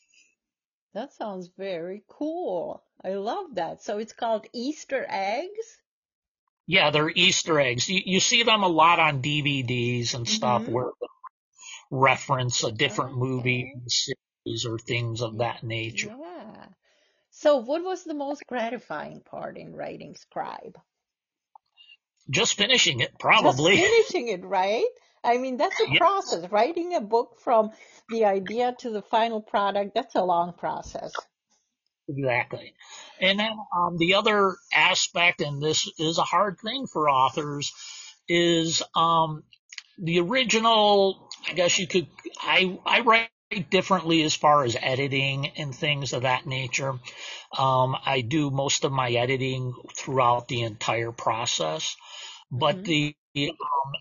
That 0.94 1.12
sounds 1.12 1.50
very 1.56 2.04
cool. 2.08 2.82
I 3.04 3.14
love 3.14 3.54
that. 3.54 3.82
So 3.82 3.98
it's 3.98 4.12
called 4.12 4.46
Easter 4.52 5.04
eggs? 5.08 5.78
Yeah, 6.66 6.90
they're 6.90 7.10
Easter 7.10 7.60
eggs. 7.60 7.88
You, 7.88 8.00
you 8.04 8.20
see 8.20 8.42
them 8.42 8.62
a 8.62 8.68
lot 8.68 8.98
on 8.98 9.22
DVDs 9.22 10.14
and 10.14 10.26
stuff 10.26 10.62
Mhm. 10.62 10.72
where 10.72 10.90
they 11.00 11.06
reference 11.90 12.64
a 12.64 12.72
different 12.72 13.16
movie 13.16 13.72
series 13.86 14.66
or 14.66 14.78
things 14.78 15.20
of 15.22 15.38
that 15.38 15.62
nature. 15.62 16.10
Yeah. 16.18 16.66
So 17.30 17.56
what 17.58 17.82
was 17.84 18.04
the 18.04 18.14
most 18.14 18.46
gratifying 18.46 19.20
part 19.20 19.58
in 19.58 19.74
writing 19.74 20.14
Scribe? 20.16 20.78
Just 22.30 22.54
finishing 22.54 23.00
it, 23.00 23.18
Just 23.38 23.58
probably. 23.58 23.76
finishing 23.82 24.28
it, 24.28 24.44
right? 24.44 24.88
I 25.22 25.38
mean, 25.38 25.56
that's 25.56 25.78
a 25.80 25.86
Yeah, 25.86 25.98
process. 25.98 26.50
Writing 26.50 26.94
a 26.94 27.00
book 27.00 27.38
from 27.40 27.72
the 28.08 28.24
idea 28.24 28.74
to 28.78 28.90
the 28.90 29.02
final 29.02 29.40
product, 29.42 29.94
that's 29.94 30.14
a 30.14 30.22
long 30.24 30.52
process. 30.54 31.26
Exactly. 32.08 32.74
And 33.20 33.38
then 33.38 33.52
um, 33.76 33.96
the 33.98 34.14
other 34.14 34.56
aspect, 34.72 35.40
and 35.40 35.62
this 35.62 35.90
is 35.98 36.18
a 36.18 36.22
hard 36.24 36.58
thing 36.60 36.86
for 36.86 37.08
authors, 37.08 37.72
is 38.28 38.82
um, 38.94 39.44
the 39.98 40.20
original. 40.20 41.30
I 41.48 41.54
guess 41.54 41.78
you 41.78 41.86
could. 41.86 42.06
I 42.40 42.78
I 42.86 43.00
write 43.00 43.30
differently 43.70 44.22
as 44.22 44.34
far 44.34 44.64
as 44.64 44.76
editing 44.80 45.48
and 45.56 45.74
things 45.74 46.12
of 46.12 46.22
that 46.22 46.46
nature. 46.46 46.98
Um, 47.56 47.96
I 48.04 48.22
do 48.22 48.50
most 48.50 48.84
of 48.84 48.92
my 48.92 49.10
editing 49.12 49.74
throughout 49.96 50.48
the 50.48 50.62
entire 50.62 51.12
process, 51.12 51.96
but 52.50 52.76
Mhm. 52.76 52.84
the 52.84 53.16
um, 53.38 53.92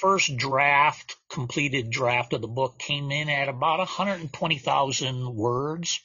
first 0.00 0.36
draft, 0.36 1.16
completed 1.30 1.90
draft 1.90 2.32
of 2.32 2.40
the 2.40 2.48
book 2.48 2.78
came 2.78 3.10
in 3.10 3.28
at 3.28 3.48
about 3.48 3.78
120,000 3.80 5.34
words. 5.34 6.00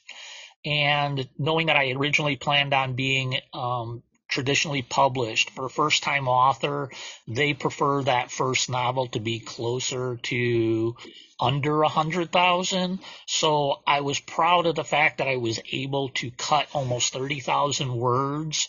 And 0.64 1.28
knowing 1.38 1.66
that 1.66 1.76
I 1.76 1.90
originally 1.92 2.36
planned 2.36 2.72
on 2.72 2.94
being 2.94 3.38
um, 3.52 4.02
traditionally 4.28 4.82
published 4.82 5.50
for 5.50 5.66
a 5.66 5.70
first 5.70 6.02
time 6.02 6.26
author, 6.26 6.90
they 7.28 7.54
prefer 7.54 8.02
that 8.02 8.30
first 8.30 8.70
novel 8.70 9.08
to 9.08 9.20
be 9.20 9.40
closer 9.40 10.16
to 10.16 10.96
under 11.38 11.82
a 11.82 11.88
hundred 11.88 12.32
thousand. 12.32 13.00
So 13.26 13.80
I 13.86 14.00
was 14.00 14.18
proud 14.18 14.66
of 14.66 14.74
the 14.74 14.84
fact 14.84 15.18
that 15.18 15.28
I 15.28 15.36
was 15.36 15.60
able 15.70 16.08
to 16.20 16.30
cut 16.30 16.68
almost 16.72 17.12
30,000 17.12 17.94
words 17.94 18.68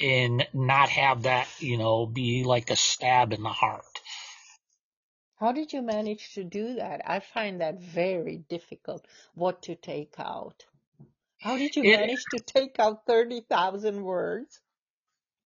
and 0.00 0.46
not 0.52 0.88
have 0.90 1.22
that, 1.22 1.48
you 1.58 1.78
know, 1.78 2.06
be 2.06 2.44
like 2.44 2.70
a 2.70 2.76
stab 2.76 3.32
in 3.32 3.42
the 3.42 3.48
heart. 3.48 3.84
How 5.38 5.52
did 5.52 5.72
you 5.72 5.82
manage 5.82 6.34
to 6.34 6.44
do 6.44 6.74
that? 6.74 7.02
I 7.06 7.20
find 7.20 7.60
that 7.60 7.80
very 7.80 8.38
difficult, 8.48 9.06
what 9.34 9.62
to 9.62 9.74
take 9.74 10.14
out. 10.18 10.64
How 11.46 11.58
did 11.58 11.76
you 11.76 11.84
It, 11.84 12.00
manage 12.00 12.26
to 12.30 12.40
take 12.40 12.80
out 12.80 13.06
30,000 13.06 14.02
words? 14.02 14.60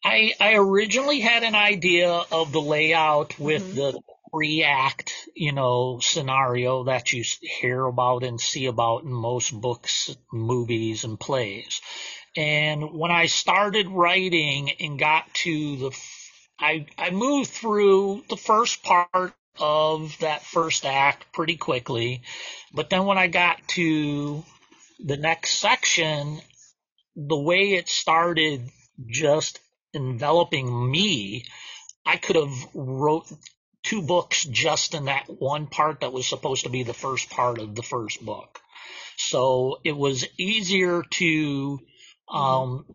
I, 0.05 0.33
I 0.41 0.55
originally 0.55 1.21
had 1.21 1.43
an 1.43 1.55
idea 1.55 2.11
of 2.33 2.53
the 2.53 2.61
layout 2.61 3.39
with 3.39 3.69
hmm 3.69 3.75
the 3.75 4.01
three 4.31 4.63
act, 4.65 5.13
you 5.37 5.53
know, 5.53 6.01
scenario 6.01 6.85
that 6.85 7.13
you 7.13 7.25
hear 7.43 7.85
about 7.85 8.25
and 8.25 8.41
see 8.41 8.67
about 8.67 9.05
in 9.05 9.13
most 9.13 9.53
books, 9.61 10.17
movies, 10.33 11.05
and 11.05 11.21
plays. 11.21 11.83
And 12.37 12.93
when 12.95 13.11
I 13.11 13.27
started 13.27 13.89
writing 13.91 14.71
and 14.81 14.99
got 14.99 15.33
to 15.35 15.77
the, 15.77 15.99
I, 16.59 16.87
I 16.99 17.11
moved 17.11 17.51
through 17.51 18.25
the 18.31 18.37
first 18.39 18.83
part 18.83 19.35
of 19.59 20.17
that 20.21 20.43
first 20.45 20.87
act 20.87 21.33
pretty 21.33 21.57
quickly. 21.57 22.23
But 22.73 22.89
then 22.91 23.05
when 23.07 23.19
I 23.19 23.27
got 23.27 23.67
to 23.71 24.45
the 25.05 25.17
next 25.17 25.55
section, 25.55 26.41
the 27.17 27.39
way 27.39 27.75
it 27.75 27.89
started 27.89 28.69
just 29.09 29.59
enveloping 29.95 30.91
me, 30.91 31.45
I 32.05 32.17
could 32.17 32.37
have 32.37 32.69
wrote 32.75 33.31
two 33.83 34.03
books 34.03 34.45
just 34.45 34.95
in 34.95 35.07
that 35.07 35.27
one 35.29 35.67
part 35.67 36.01
that 36.01 36.13
was 36.13 36.27
supposed 36.27 36.65
to 36.65 36.71
be 36.71 36.83
the 36.83 36.95
first 36.95 37.31
part 37.31 37.59
of 37.59 37.75
the 37.75 37.83
first 37.83 38.25
book. 38.25 38.61
So 39.17 39.81
it 39.85 39.97
was 39.97 40.27
easier 40.39 41.03
to 41.03 41.81
um, 42.29 42.87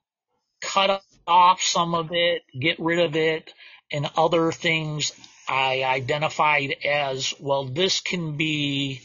cut 0.61 1.01
off 1.27 1.61
some 1.61 1.95
of 1.95 2.09
it, 2.11 2.43
get 2.59 2.79
rid 2.79 2.99
of 2.99 3.15
it, 3.15 3.51
and 3.91 4.09
other 4.17 4.51
things 4.51 5.11
I 5.47 5.83
identified 5.83 6.75
as, 6.83 7.33
well, 7.39 7.65
this 7.65 8.01
can 8.01 8.37
be 8.37 9.01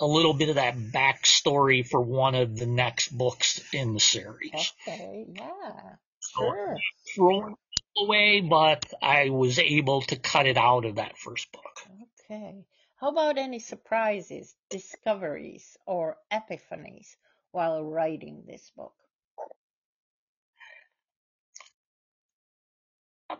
a 0.00 0.06
little 0.06 0.34
bit 0.34 0.48
of 0.48 0.56
that 0.56 0.76
backstory 0.76 1.86
for 1.86 2.00
one 2.00 2.34
of 2.34 2.56
the 2.56 2.66
next 2.66 3.08
books 3.08 3.62
in 3.72 3.94
the 3.94 4.00
series. 4.00 4.72
Okay, 4.86 5.26
yeah, 5.28 5.96
sure. 6.36 6.76
it 7.16 7.54
away, 7.96 8.40
but 8.40 8.84
I 9.00 9.30
was 9.30 9.58
able 9.58 10.02
to 10.02 10.16
cut 10.16 10.46
it 10.46 10.56
out 10.56 10.84
of 10.84 10.96
that 10.96 11.16
first 11.16 11.50
book. 11.52 11.62
Okay. 12.30 12.64
How 12.96 13.10
about 13.10 13.38
any 13.38 13.58
surprises, 13.58 14.54
discoveries, 14.70 15.76
or 15.86 16.16
epiphanies 16.32 17.16
while 17.52 17.84
writing 17.84 18.44
this 18.46 18.70
book? 18.76 18.94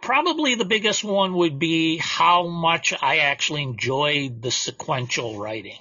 probably 0.04 0.54
the 0.54 0.64
biggest 0.64 1.02
one 1.02 1.34
would 1.34 1.58
be 1.58 1.96
how 1.96 2.46
much 2.46 2.92
I 3.00 3.18
actually 3.18 3.62
enjoyed 3.62 4.42
the 4.42 4.50
sequential 4.50 5.38
writing. 5.38 5.78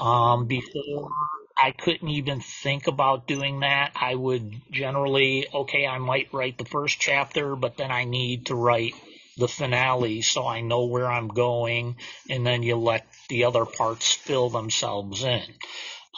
Um, 0.00 0.46
before 0.46 1.10
I 1.56 1.70
couldn't 1.70 2.08
even 2.08 2.40
think 2.40 2.86
about 2.86 3.26
doing 3.26 3.60
that. 3.60 3.92
I 3.94 4.14
would 4.14 4.60
generally, 4.70 5.46
okay, 5.52 5.86
I 5.86 5.98
might 5.98 6.32
write 6.32 6.58
the 6.58 6.64
first 6.64 6.98
chapter, 6.98 7.54
but 7.54 7.76
then 7.76 7.90
I 7.90 8.04
need 8.04 8.46
to 8.46 8.56
write 8.56 8.94
the 9.36 9.48
finale 9.48 10.22
so 10.22 10.46
I 10.46 10.60
know 10.60 10.86
where 10.86 11.10
I'm 11.10 11.28
going, 11.28 11.96
and 12.28 12.46
then 12.46 12.62
you 12.62 12.76
let 12.76 13.06
the 13.28 13.44
other 13.44 13.64
parts 13.64 14.12
fill 14.12 14.50
themselves 14.50 15.22
in. 15.22 15.44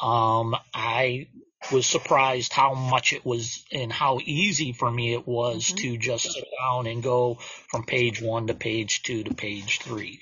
Um, 0.03 0.57
I 0.73 1.29
was 1.73 1.87
surprised 1.87 2.53
how 2.53 2.75
much 2.75 3.13
it 3.13 3.25
was 3.25 3.65
and 3.73 3.93
how 3.93 4.21
easy 4.25 4.73
for 4.73 4.91
me 4.91 5.13
it 5.15 5.27
was 5.27 5.67
mm-hmm. 5.67 5.77
to 5.77 5.99
just 5.99 6.33
sit 6.33 6.45
down 6.61 6.87
and 6.87 7.03
go 7.03 7.35
from 7.69 7.85
page 7.85 8.21
one 8.21 8.47
to 8.49 8.55
page 8.55 9.03
two 9.03 9.25
to 9.25 9.35
page 9.35 9.81
three. 9.81 10.21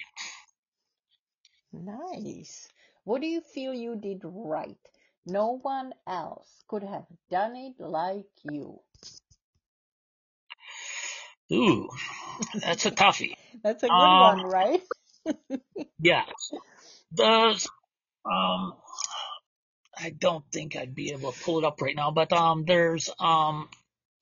Nice. 1.73 2.69
What 3.05 3.21
do 3.21 3.27
you 3.27 3.41
feel 3.41 3.75
you 3.75 3.97
did 3.97 4.23
right? 4.25 4.77
No 5.27 5.59
one 5.63 5.93
else 6.07 6.49
could 6.69 6.83
have 6.83 7.07
done 7.31 7.57
it 7.57 7.75
like 7.79 8.27
you. 8.45 8.81
Ooh, 11.53 11.89
that's 12.55 12.87
a 12.87 12.91
toughie. 12.91 13.35
that's 13.63 13.83
a 13.83 13.89
good 13.89 13.95
um, 13.95 14.21
one, 14.21 14.43
right? 14.43 14.83
yes. 15.99 16.53
The 17.13 17.69
um 18.25 18.75
I 19.97 20.11
don't 20.11 20.45
think 20.51 20.77
I'd 20.77 20.95
be 20.95 21.13
able 21.13 21.33
to 21.33 21.41
pull 21.43 21.59
it 21.59 21.65
up 21.65 21.81
right 21.81 21.95
now, 21.95 22.11
but 22.11 22.33
um, 22.33 22.65
there's 22.65 23.11
um, 23.21 23.69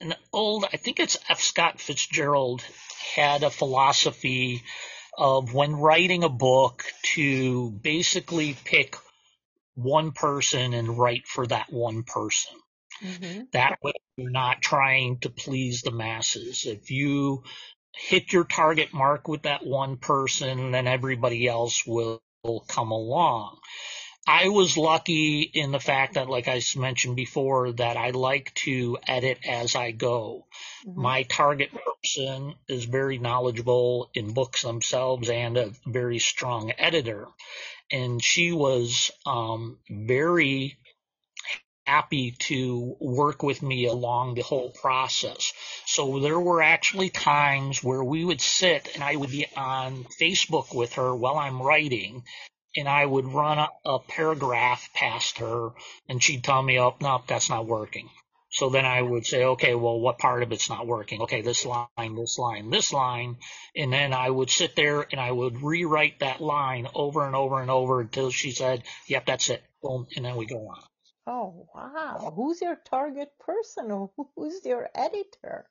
an 0.00 0.14
old, 0.32 0.66
I 0.70 0.76
think 0.76 0.99
it's 1.00 1.18
F. 1.28 1.40
Scott 1.40 1.80
Fitzgerald 1.80 2.62
had 3.14 3.42
a 3.42 3.50
philosophy 3.50 4.62
of 5.16 5.54
when 5.54 5.76
writing 5.76 6.24
a 6.24 6.28
book 6.28 6.84
to 7.14 7.70
basically 7.70 8.56
pick 8.64 8.96
one 9.74 10.12
person 10.12 10.74
and 10.74 10.98
write 10.98 11.26
for 11.26 11.46
that 11.46 11.72
one 11.72 12.02
person. 12.02 12.56
Mm-hmm. 13.02 13.42
That 13.52 13.78
way 13.82 13.92
you're 14.16 14.30
not 14.30 14.60
trying 14.60 15.18
to 15.20 15.30
please 15.30 15.82
the 15.82 15.90
masses. 15.90 16.66
If 16.66 16.90
you 16.90 17.44
hit 17.94 18.32
your 18.32 18.44
target 18.44 18.92
mark 18.92 19.28
with 19.28 19.42
that 19.42 19.64
one 19.64 19.96
person, 19.96 20.72
then 20.72 20.86
everybody 20.86 21.48
else 21.48 21.86
will 21.86 22.22
come 22.68 22.90
along. 22.90 23.58
I 24.30 24.49
was 24.49 24.76
lucky 24.76 25.42
in 25.42 25.72
the 25.72 25.80
fact 25.80 26.14
that, 26.14 26.30
like 26.30 26.46
I 26.46 26.62
mentioned 26.76 27.16
before, 27.16 27.72
that 27.72 27.96
I 27.96 28.10
like 28.10 28.54
to 28.66 28.96
edit 29.04 29.40
as 29.44 29.75
I 29.75 29.90
go. 29.90 30.46
Mm-hmm. 30.87 31.02
My 31.02 31.25
target 31.25 31.70
person 31.72 32.54
is 32.68 32.84
very 32.84 33.18
knowledgeable 33.18 34.08
in 34.14 34.32
books 34.32 34.62
themselves 34.62 35.28
and 35.28 35.56
a 35.56 35.72
very 35.84 36.20
strong 36.20 36.72
editor. 36.78 37.26
And 37.90 38.22
she 38.22 38.52
was 38.52 39.10
um, 39.26 39.78
very 39.90 40.76
happy 41.84 42.30
to 42.38 42.96
work 43.00 43.42
with 43.42 43.62
me 43.62 43.87
along 43.87 44.37
the 44.37 44.42
whole 44.42 44.70
process. 44.70 45.52
So 45.87 46.20
there 46.20 46.38
were 46.38 46.62
actually 46.62 47.10
times 47.10 47.82
where 47.82 48.04
we 48.04 48.25
would 48.25 48.40
sit 48.40 48.94
and 48.94 49.02
I 49.02 49.16
would 49.16 49.30
be 49.32 49.46
on 49.56 50.04
Facebook 50.20 50.72
with 50.72 50.92
her 50.92 51.12
while 51.16 51.37
I'm 51.37 51.60
writing 51.60 52.22
and 52.76 52.88
I 52.88 53.04
would 53.04 53.26
run 53.26 53.58
a, 53.58 53.68
a, 53.84 53.98
paragraph 53.98 54.88
past 54.94 55.38
her 55.38 55.70
and 56.08 56.22
she'd 56.22 56.44
tell 56.44 56.62
me, 56.62 56.78
oh, 56.78 56.94
no, 57.00 57.22
that's 57.26 57.50
not 57.50 57.66
working. 57.66 58.08
So 58.52 58.68
then 58.68 58.84
I 58.84 59.00
would 59.00 59.24
say, 59.26 59.44
okay, 59.44 59.76
well, 59.76 60.00
what 60.00 60.18
part 60.18 60.42
of 60.42 60.50
it's 60.50 60.68
not 60.68 60.86
working? 60.86 61.22
Okay, 61.22 61.40
this 61.40 61.64
line, 61.64 62.16
this 62.16 62.36
line, 62.36 62.70
this 62.70 62.92
line. 62.92 63.36
And 63.76 63.92
then 63.92 64.12
I 64.12 64.28
would 64.28 64.50
sit 64.50 64.74
there 64.74 65.06
and 65.10 65.20
I 65.20 65.30
would 65.30 65.62
rewrite 65.62 66.18
that 66.18 66.40
line 66.40 66.88
over 66.94 67.24
and 67.24 67.36
over 67.36 67.60
and 67.60 67.70
over 67.70 68.00
until 68.00 68.30
she 68.30 68.50
said, 68.50 68.82
yep, 69.06 69.26
that's 69.26 69.50
it. 69.50 69.62
Boom. 69.82 70.06
And 70.16 70.24
then 70.24 70.36
we 70.36 70.46
go 70.46 70.68
on. 70.68 70.82
Oh, 71.28 71.68
wow. 71.72 72.32
Who's 72.34 72.60
your 72.60 72.76
target 72.90 73.30
person? 73.38 74.08
Who's 74.34 74.64
your 74.64 74.88
editor? 74.97 75.66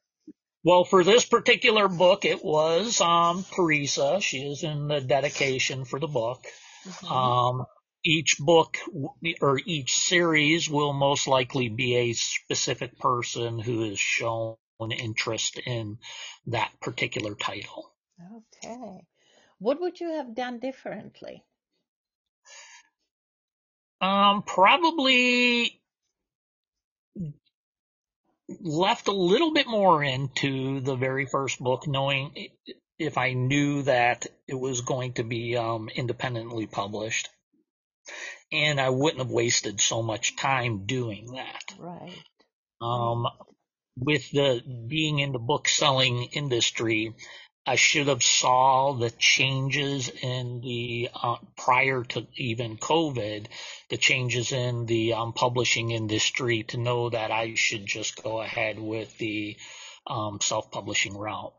Well, 0.64 0.86
for 0.86 1.04
this 1.04 1.26
particular 1.26 1.90
book, 1.90 2.24
it 2.24 2.44
was 2.44 3.02
um, 3.02 3.46
Teresa. 3.56 4.20
She 4.22 4.40
is 4.40 4.64
in 4.64 4.88
the 4.88 5.02
dedication 5.02 5.84
for 5.84 6.00
the 6.00 6.08
book. 6.08 6.46
Mm-hmm. 6.90 7.12
Um, 7.12 7.66
each 8.04 8.38
book 8.40 8.78
or 9.42 9.60
each 9.66 9.98
series 9.98 10.70
will 10.70 10.94
most 10.94 11.28
likely 11.28 11.70
be 11.70 11.96
a 11.96 12.14
specific 12.14 12.98
person 12.98 13.60
who 13.60 13.90
has 13.90 14.00
shown 14.00 14.56
interest 14.90 15.60
in 15.66 15.98
that 16.48 16.72
particular 16.82 17.36
title. 17.36 17.92
Okay. 18.38 19.06
What 19.60 19.82
would 19.82 20.00
you 20.00 20.12
have 20.12 20.34
done 20.34 20.60
differently? 20.60 21.44
Um, 24.02 24.44
probably 24.44 25.82
left 28.62 29.10
a 29.10 29.14
little 29.14 29.54
bit 29.54 29.68
more 29.68 30.02
into 30.02 30.80
the 30.80 30.96
very 30.96 31.26
first 31.26 31.60
book, 31.60 31.88
knowing 31.88 32.48
if 33.00 33.18
I 33.18 33.34
knew 33.34 33.84
that 33.84 34.28
it 34.48 34.60
was 34.60 34.82
going 34.82 35.14
to 35.14 35.24
be 35.24 35.56
um, 35.56 35.90
independently 35.90 36.68
published. 36.68 37.30
And 38.52 38.80
I 38.80 38.90
wouldn't 38.90 39.22
have 39.22 39.32
wasted 39.32 39.80
so 39.80 40.02
much 40.02 40.36
time 40.36 40.86
doing 40.86 41.34
that. 41.34 41.64
Right. 41.80 42.18
Um, 42.82 43.26
with 43.96 44.30
the 44.32 44.62
being 44.88 45.20
in 45.20 45.32
the 45.32 45.40
book 45.40 45.68
selling 45.68 46.24
industry, 46.34 47.14
I 47.66 47.76
should 47.76 48.08
have 48.08 48.24
saw 48.24 48.94
the 48.94 49.12
changes 49.12 50.10
in 50.10 50.62
the 50.62 51.10
uh, 51.14 51.36
prior 51.56 52.04
to 52.04 52.26
even 52.36 52.78
COVID, 52.78 53.46
the 53.90 53.98
changes 53.98 54.52
in 54.52 54.88
the 54.88 55.14
um, 55.14 55.34
publishing 55.34 55.92
industry 55.92 56.64
to 56.70 56.78
know 56.78 57.10
that 57.10 57.32
I 57.32 57.54
should 57.56 57.86
just 57.86 58.24
go 58.24 58.42
ahead 58.42 58.80
with 58.80 59.16
the 59.20 59.58
um, 60.08 60.40
self-publishing 60.42 61.16
route. 61.16 61.54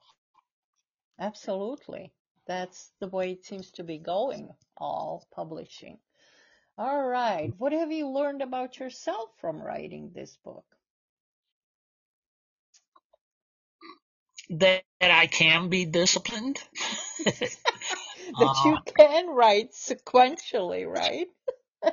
Absolutely. 1.20 2.12
That's 2.46 2.90
the 2.98 3.08
way 3.08 3.32
it 3.32 3.44
seems 3.44 3.70
to 3.72 3.84
be 3.84 3.98
going, 3.98 4.48
all 4.76 5.28
publishing. 5.32 5.98
All 6.78 7.06
right. 7.06 7.52
What 7.58 7.72
have 7.72 7.92
you 7.92 8.08
learned 8.08 8.40
about 8.40 8.78
yourself 8.78 9.28
from 9.38 9.60
writing 9.60 10.12
this 10.14 10.38
book? 10.42 10.64
That 14.48 14.82
I 15.00 15.26
can 15.26 15.68
be 15.68 15.84
disciplined. 15.84 16.58
that 17.24 18.62
you 18.64 18.74
uh, 18.74 18.80
can 18.96 19.28
write 19.28 19.72
sequentially, 19.72 20.86
right? 20.86 21.26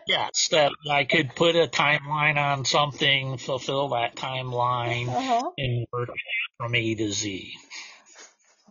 yes, 0.08 0.48
that 0.50 0.72
I 0.90 1.04
could 1.04 1.36
put 1.36 1.56
a 1.56 1.68
timeline 1.68 2.38
on 2.38 2.66
something, 2.66 3.38
fulfill 3.38 3.90
that 3.90 4.16
timeline, 4.16 5.10
uh-huh. 5.10 5.52
and 5.58 5.86
work 5.92 6.10
from 6.58 6.76
A 6.76 6.96
to 6.96 7.12
Z. 7.12 7.54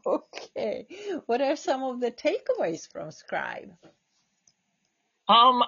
Okay. 0.56 0.86
What 1.26 1.40
are 1.40 1.56
some 1.56 1.82
of 1.82 2.00
the 2.00 2.12
takeaways 2.12 2.90
from 2.90 3.10
Scribe? 3.10 3.72
Um, 5.28 5.64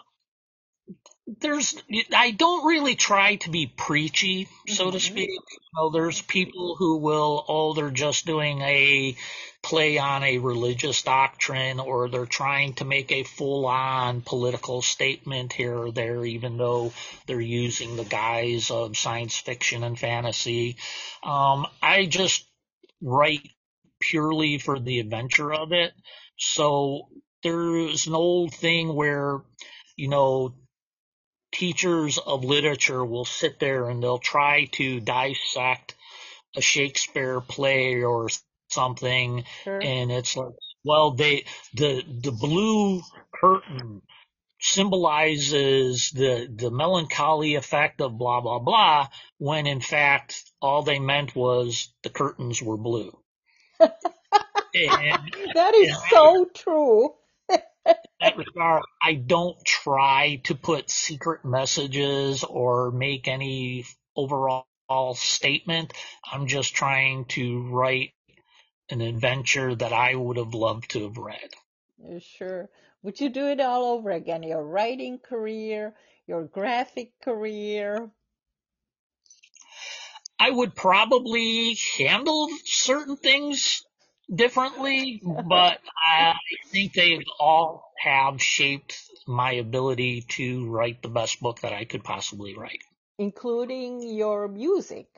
there's 1.26 1.76
I 2.14 2.30
don't 2.30 2.66
really 2.66 2.94
try 2.94 3.36
to 3.36 3.50
be 3.50 3.66
preachy, 3.66 4.48
so 4.68 4.84
mm-hmm. 4.84 4.92
to 4.92 5.00
speak. 5.00 5.28
You 5.28 5.58
know, 5.76 5.90
there's 5.90 6.22
people 6.22 6.76
who 6.76 6.98
will 6.98 7.44
oh 7.48 7.74
they're 7.74 7.90
just 7.90 8.26
doing 8.26 8.60
a 8.60 9.16
play 9.62 9.98
on 9.98 10.22
a 10.22 10.38
religious 10.38 11.02
doctrine 11.02 11.80
or 11.80 12.08
they're 12.08 12.24
trying 12.24 12.74
to 12.74 12.84
make 12.84 13.10
a 13.10 13.24
full 13.24 13.66
on 13.66 14.20
political 14.20 14.80
statement 14.82 15.52
here 15.52 15.76
or 15.76 15.90
there 15.90 16.24
even 16.24 16.56
though 16.56 16.92
they're 17.26 17.40
using 17.40 17.96
the 17.96 18.04
guise 18.04 18.70
of 18.70 18.96
science 18.96 19.36
fiction 19.36 19.82
and 19.82 19.98
fantasy. 19.98 20.76
Um, 21.24 21.66
I 21.82 22.06
just 22.06 22.46
write 23.02 23.50
purely 24.00 24.58
for 24.58 24.78
the 24.78 25.00
adventure 25.00 25.52
of 25.52 25.72
it. 25.72 25.92
So 26.38 27.08
there's 27.42 28.06
an 28.06 28.14
old 28.14 28.54
thing 28.54 28.94
where, 28.94 29.40
you 29.96 30.08
know, 30.08 30.54
teachers 31.52 32.18
of 32.18 32.44
literature 32.44 33.04
will 33.04 33.24
sit 33.24 33.58
there 33.58 33.88
and 33.88 34.02
they'll 34.02 34.18
try 34.18 34.66
to 34.72 35.00
dissect 35.00 35.94
a 36.56 36.60
Shakespeare 36.60 37.40
play 37.40 38.02
or 38.02 38.28
something 38.70 39.44
sure. 39.64 39.80
and 39.82 40.12
it's 40.12 40.36
like 40.36 40.52
well 40.84 41.12
they 41.12 41.44
the 41.74 42.02
the 42.22 42.32
blue 42.32 43.00
curtain 43.40 44.02
symbolizes 44.60 46.10
the 46.10 46.48
the 46.54 46.70
melancholy 46.70 47.54
effect 47.54 48.00
of 48.00 48.18
blah 48.18 48.40
blah 48.40 48.58
blah 48.58 49.08
when 49.38 49.66
in 49.66 49.80
fact 49.80 50.42
all 50.60 50.82
they 50.82 50.98
meant 50.98 51.34
was 51.34 51.88
the 52.02 52.10
curtains 52.10 52.60
were 52.60 52.76
blue 52.76 53.16
and, 53.80 53.92
that 55.54 55.74
is 55.74 55.96
so 56.10 56.46
true. 56.54 57.14
that 57.48 58.36
regard, 58.36 58.82
I 59.02 59.14
don't 59.14 59.62
try 59.64 60.40
to 60.44 60.54
put 60.54 60.90
secret 60.90 61.44
messages 61.44 62.44
or 62.44 62.90
make 62.90 63.28
any 63.28 63.84
overall 64.16 64.64
statement. 65.14 65.92
I'm 66.30 66.46
just 66.46 66.74
trying 66.74 67.26
to 67.26 67.68
write 67.68 68.12
an 68.90 69.00
adventure 69.00 69.74
that 69.74 69.92
I 69.92 70.14
would 70.14 70.36
have 70.36 70.54
loved 70.54 70.90
to 70.90 71.04
have 71.04 71.18
read. 71.18 71.50
Sure. 72.20 72.68
Would 73.02 73.20
you 73.20 73.28
do 73.28 73.46
it 73.46 73.60
all 73.60 73.84
over 73.84 74.10
again? 74.10 74.42
Your 74.42 74.62
writing 74.62 75.18
career, 75.18 75.94
your 76.26 76.44
graphic 76.44 77.12
career? 77.20 78.10
I 80.40 80.50
would 80.50 80.74
probably 80.74 81.76
handle 81.98 82.48
certain 82.64 83.16
things 83.16 83.84
differently, 84.32 85.20
but 85.22 85.80
I 86.12 86.34
think 86.70 86.92
they 86.92 87.24
all 87.40 87.92
have 87.98 88.40
shaped 88.42 89.02
my 89.26 89.52
ability 89.52 90.22
to 90.22 90.66
write 90.70 91.02
the 91.02 91.08
best 91.08 91.40
book 91.40 91.60
that 91.60 91.72
I 91.72 91.84
could 91.84 92.04
possibly 92.04 92.54
write. 92.56 92.82
Including 93.18 94.02
your 94.02 94.46
music? 94.46 95.08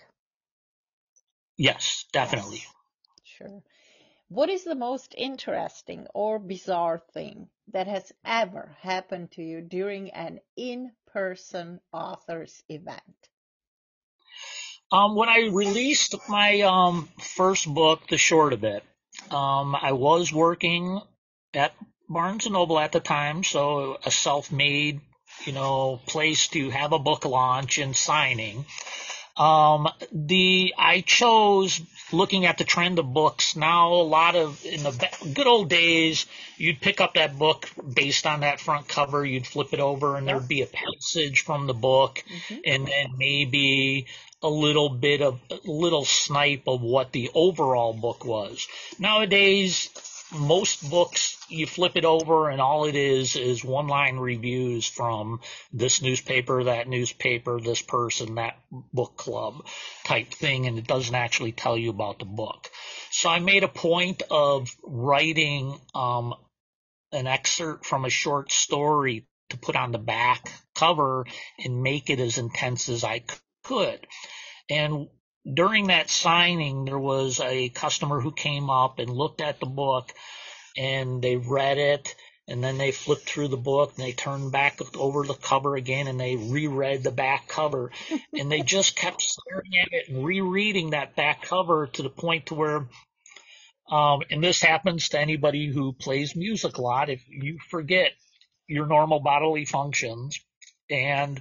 Yes, 1.56 2.06
definitely. 2.12 2.64
Sure. 3.24 3.62
What 4.28 4.48
is 4.48 4.64
the 4.64 4.74
most 4.74 5.14
interesting 5.18 6.06
or 6.14 6.38
bizarre 6.38 7.02
thing 7.12 7.50
that 7.72 7.88
has 7.88 8.12
ever 8.24 8.76
happened 8.80 9.33
to 9.33 9.42
you 9.42 9.61
during 9.61 10.11
an 10.12 10.40
in-person 10.56 11.80
author's 11.92 12.62
event? 12.68 13.28
Um, 14.92 15.14
when 15.14 15.29
I 15.29 15.50
released 15.53 16.16
my 16.29 16.62
um, 16.62 17.09
first 17.20 17.72
book, 17.72 18.09
The 18.09 18.18
Short 18.18 18.53
of 18.53 18.64
It, 18.64 18.83
um, 19.31 19.76
I 19.81 19.92
was 19.92 20.33
working 20.33 21.00
at 21.55 21.74
Barnes 22.09 22.46
and 22.46 22.55
Noble 22.55 22.79
at 22.79 22.90
the 22.90 23.00
time, 23.00 23.44
so 23.44 23.98
a 24.05 24.11
self-made, 24.11 25.00
you 25.44 25.53
know, 25.53 26.00
place 26.07 26.48
to 26.48 26.70
have 26.70 26.92
a 26.92 26.98
book 26.98 27.24
launch 27.24 27.79
and 27.79 27.94
signing. 27.94 28.64
Um, 29.37 29.88
the 30.12 30.74
I 30.76 31.03
chose 31.03 31.81
looking 32.12 32.44
at 32.44 32.59
the 32.59 32.64
trend 32.64 32.98
of 32.98 33.14
books 33.14 33.57
now. 33.57 33.92
A 33.92 34.03
lot 34.03 34.35
of 34.35 34.62
in 34.66 34.83
the 34.83 35.09
good 35.33 35.46
old 35.46 35.70
days, 35.70 36.26
you'd 36.59 36.81
pick 36.81 37.00
up 37.00 37.14
that 37.14 37.38
book 37.38 37.70
based 37.94 38.26
on 38.26 38.40
that 38.40 38.61
front 38.61 38.88
cover. 38.88 39.24
You'd 39.24 39.46
flip 39.46 39.72
it 39.72 39.81
over, 39.81 40.16
and 40.16 40.26
there'd 40.26 40.48
be 40.48 40.62
a 40.62 40.66
passage 40.66 41.42
from 41.42 41.66
the 41.68 41.74
book, 41.74 42.22
mm-hmm. 42.29 42.61
and 42.66 42.87
then 42.87 43.07
maybe 43.16 44.09
a 44.42 44.48
little 44.48 44.88
bit 44.88 45.20
of 45.22 45.40
a 45.50 45.59
little 45.64 46.05
snipe 46.05 46.64
of 46.66 46.81
what 46.81 47.12
the 47.12 47.31
overall 47.35 47.92
book 47.92 48.24
was. 48.24 48.66
Nowadays, 48.98 49.90
most 50.33 50.88
books 50.88 51.37
you 51.48 51.66
flip 51.66 51.96
it 51.96 52.05
over 52.05 52.48
and 52.48 52.61
all 52.61 52.85
it 52.85 52.94
is 52.94 53.37
is 53.37 53.64
one 53.64 53.88
line 53.88 54.16
reviews 54.16 54.87
from 54.87 55.40
this 55.72 56.00
newspaper, 56.00 56.64
that 56.64 56.88
newspaper, 56.88 57.61
this 57.61 57.83
person, 57.83 58.37
that 58.37 58.57
book 58.70 59.16
club 59.16 59.66
type 60.05 60.33
thing, 60.33 60.66
and 60.66 60.79
it 60.79 60.87
doesn't 60.87 61.14
actually 61.14 61.53
tell 61.53 61.76
you 61.76 61.90
about 61.90 62.18
the 62.18 62.24
book. 62.24 62.70
So 63.11 63.29
I 63.29 63.40
made 63.40 63.64
a 63.64 63.68
point 63.68 64.22
of 64.31 64.70
writing 64.85 65.79
um, 65.94 66.35
an 67.12 67.26
excerpt 67.26 67.85
from 67.85 68.05
a 68.05 68.11
short 68.11 68.53
story 68.53 69.26
to 69.50 69.59
put 69.59 69.74
on 69.74 69.90
the 69.90 69.98
back 69.98 70.48
cover 70.76 71.26
and 71.59 71.83
make 71.83 72.09
it 72.09 72.20
as 72.20 72.38
intense 72.38 72.88
as 72.88 73.03
I 73.03 73.24
could. 73.70 74.06
And 74.68 75.06
during 75.54 75.87
that 75.87 76.11
signing, 76.11 76.85
there 76.85 76.98
was 76.98 77.40
a 77.40 77.68
customer 77.68 78.20
who 78.20 78.33
came 78.33 78.68
up 78.68 78.98
and 78.98 79.09
looked 79.09 79.40
at 79.40 79.61
the 79.61 79.66
book 79.66 80.12
and 80.76 81.22
they 81.22 81.37
read 81.37 81.78
it 81.78 82.14
and 82.48 82.64
then 82.64 82.78
they 82.78 82.90
flipped 82.90 83.28
through 83.28 83.46
the 83.48 83.56
book 83.56 83.92
and 83.96 84.04
they 84.04 84.12
turned 84.12 84.50
back 84.50 84.80
over 84.96 85.24
the 85.24 85.35
cover 85.35 85.76
again 85.76 86.09
and 86.09 86.18
they 86.18 86.35
reread 86.37 87.04
the 87.04 87.12
back 87.12 87.46
cover 87.46 87.92
and 88.37 88.50
they 88.50 88.62
just 88.62 88.96
kept 88.96 89.22
staring 89.22 89.72
at 89.80 89.92
it 89.92 90.09
and 90.09 90.24
rereading 90.24 90.90
that 90.90 91.14
back 91.14 91.42
cover 91.42 91.87
to 91.87 92.02
the 92.02 92.11
point 92.11 92.46
to 92.46 92.54
where 92.54 92.88
um, 93.90 94.22
and 94.30 94.42
this 94.42 94.62
happens 94.62 95.09
to 95.11 95.20
anybody 95.20 95.68
who 95.72 95.92
plays 95.92 96.37
music 96.37 96.78
a 96.78 96.83
lot 96.83 97.09
if 97.09 97.22
you 97.28 97.59
forget 97.70 98.12
your 98.66 98.87
normal 98.87 99.20
bodily 99.20 99.64
functions 99.64 100.40
and 100.90 101.40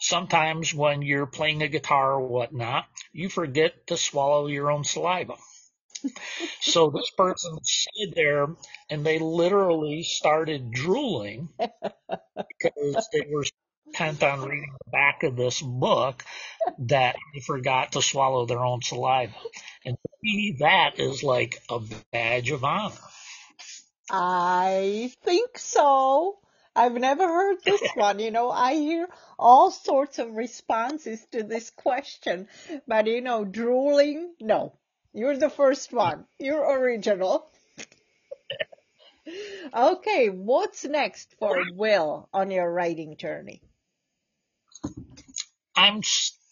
sometimes 0.00 0.74
when 0.74 1.02
you're 1.02 1.26
playing 1.26 1.62
a 1.62 1.68
guitar 1.68 2.14
or 2.14 2.26
whatnot, 2.26 2.86
you 3.12 3.28
forget 3.28 3.86
to 3.88 3.96
swallow 3.96 4.46
your 4.46 4.70
own 4.70 4.84
saliva. 4.84 5.34
so 6.60 6.90
this 6.90 7.10
person 7.16 7.58
stood 7.62 8.14
there 8.14 8.48
and 8.90 9.04
they 9.04 9.18
literally 9.18 10.02
started 10.02 10.70
drooling 10.70 11.48
because 11.58 13.08
they 13.12 13.26
were 13.30 13.44
intent 13.86 14.22
on 14.22 14.42
reading 14.42 14.74
the 14.84 14.90
back 14.90 15.22
of 15.22 15.36
this 15.36 15.62
book 15.62 16.24
that 16.78 17.16
they 17.34 17.40
forgot 17.40 17.92
to 17.92 18.02
swallow 18.02 18.46
their 18.46 18.64
own 18.64 18.82
saliva. 18.82 19.34
And 19.84 19.96
to 19.96 20.08
me, 20.22 20.56
that 20.60 20.98
is 20.98 21.22
like 21.22 21.62
a 21.70 21.80
badge 22.12 22.50
of 22.50 22.64
honor. 22.64 22.94
I 24.10 25.12
think 25.24 25.58
so. 25.58 26.38
I've 26.76 26.92
never 26.92 27.26
heard 27.26 27.56
this 27.64 27.82
one. 27.94 28.18
You 28.18 28.30
know, 28.30 28.50
I 28.50 28.74
hear 28.74 29.08
all 29.38 29.70
sorts 29.70 30.18
of 30.18 30.34
responses 30.34 31.24
to 31.32 31.42
this 31.42 31.70
question, 31.70 32.48
but 32.86 33.06
you 33.06 33.22
know, 33.22 33.44
drooling, 33.44 34.34
no. 34.40 34.74
You're 35.14 35.38
the 35.38 35.48
first 35.48 35.94
one. 35.94 36.26
You're 36.38 36.78
original. 36.78 37.50
okay, 39.74 40.28
what's 40.28 40.84
next 40.84 41.34
for 41.38 41.56
Will 41.72 42.28
on 42.34 42.50
your 42.50 42.70
writing 42.70 43.16
journey? 43.16 43.62
I'm 45.74 46.02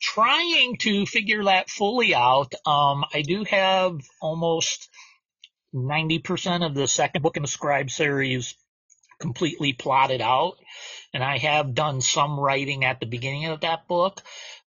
trying 0.00 0.78
to 0.78 1.04
figure 1.04 1.44
that 1.44 1.68
fully 1.68 2.14
out. 2.14 2.54
Um, 2.64 3.04
I 3.12 3.20
do 3.20 3.44
have 3.44 4.00
almost 4.20 4.88
90% 5.74 6.64
of 6.64 6.74
the 6.74 6.88
second 6.88 7.20
book 7.20 7.36
in 7.36 7.42
the 7.42 7.48
Scribe 7.48 7.90
series 7.90 8.54
completely 9.24 9.72
plotted 9.72 10.20
out. 10.20 10.56
And 11.14 11.24
I 11.24 11.38
have 11.38 11.74
done 11.74 12.02
some 12.02 12.38
writing 12.38 12.84
at 12.84 13.00
the 13.00 13.06
beginning 13.06 13.46
of 13.46 13.60
that 13.60 13.88
book, 13.88 14.20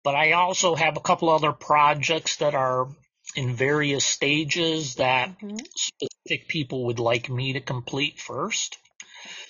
but 0.05 0.15
I 0.15 0.33
also 0.33 0.77
have 0.77 0.97
a 0.97 1.01
couple 1.01 1.29
other 1.29 1.51
projects 1.51 2.37
that 2.37 2.55
are 2.55 2.87
in 3.35 3.57
various 3.57 4.05
stages 4.05 4.95
that 4.97 5.31
mm-hmm. 5.41 5.57
specific 5.75 6.47
people 6.47 6.85
would 6.85 7.01
like 7.01 7.29
me 7.29 7.55
to 7.55 7.61
complete 7.61 8.21
first. 8.21 8.79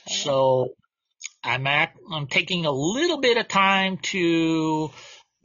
Okay. 0.06 0.16
So 0.16 0.68
I'm 1.42 1.66
at, 1.66 1.92
I'm 2.10 2.26
taking 2.26 2.64
a 2.64 2.70
little 2.70 3.18
bit 3.18 3.36
of 3.36 3.46
time 3.46 3.98
to 4.14 4.90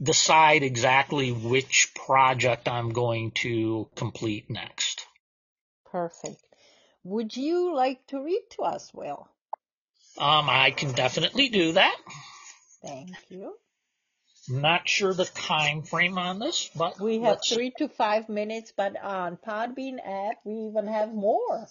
decide 0.00 0.62
exactly 0.62 1.32
which 1.32 1.92
project 1.94 2.66
I'm 2.66 2.94
going 2.94 3.32
to 3.42 3.90
complete 3.94 4.48
next. 4.48 5.06
Perfect. 5.84 6.40
Would 7.04 7.36
you 7.36 7.74
like 7.74 8.06
to 8.06 8.22
read 8.22 8.44
to 8.52 8.62
us, 8.62 8.90
Will? 8.94 9.28
Um, 10.18 10.50
I 10.50 10.70
can 10.70 10.92
definitely 10.92 11.48
do 11.48 11.72
that. 11.72 11.96
Thank 12.82 13.10
you. 13.28 13.54
Not 14.48 14.88
sure 14.88 15.14
the 15.14 15.26
time 15.26 15.82
frame 15.82 16.18
on 16.18 16.38
this, 16.40 16.70
but 16.74 17.00
we 17.00 17.20
have 17.20 17.38
three 17.44 17.72
to 17.78 17.88
five 17.88 18.28
minutes, 18.28 18.72
but 18.76 19.00
on 19.00 19.36
Podbean 19.36 19.98
app 20.04 20.38
we 20.44 20.54
even 20.68 20.88
have 20.88 21.12
more 21.12 21.68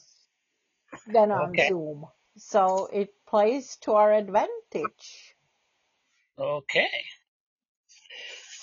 than 1.07 1.31
on 1.31 1.49
okay. 1.49 1.67
Zoom. 1.67 2.05
So 2.37 2.87
it 2.91 3.13
plays 3.27 3.75
to 3.81 3.93
our 3.93 4.13
advantage. 4.13 5.35
Okay. 6.37 6.87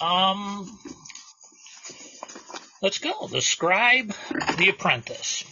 Um, 0.00 0.78
let's 2.80 2.98
go. 2.98 3.26
The 3.26 3.42
scribe, 3.42 4.14
the 4.56 4.70
apprentice. 4.70 5.44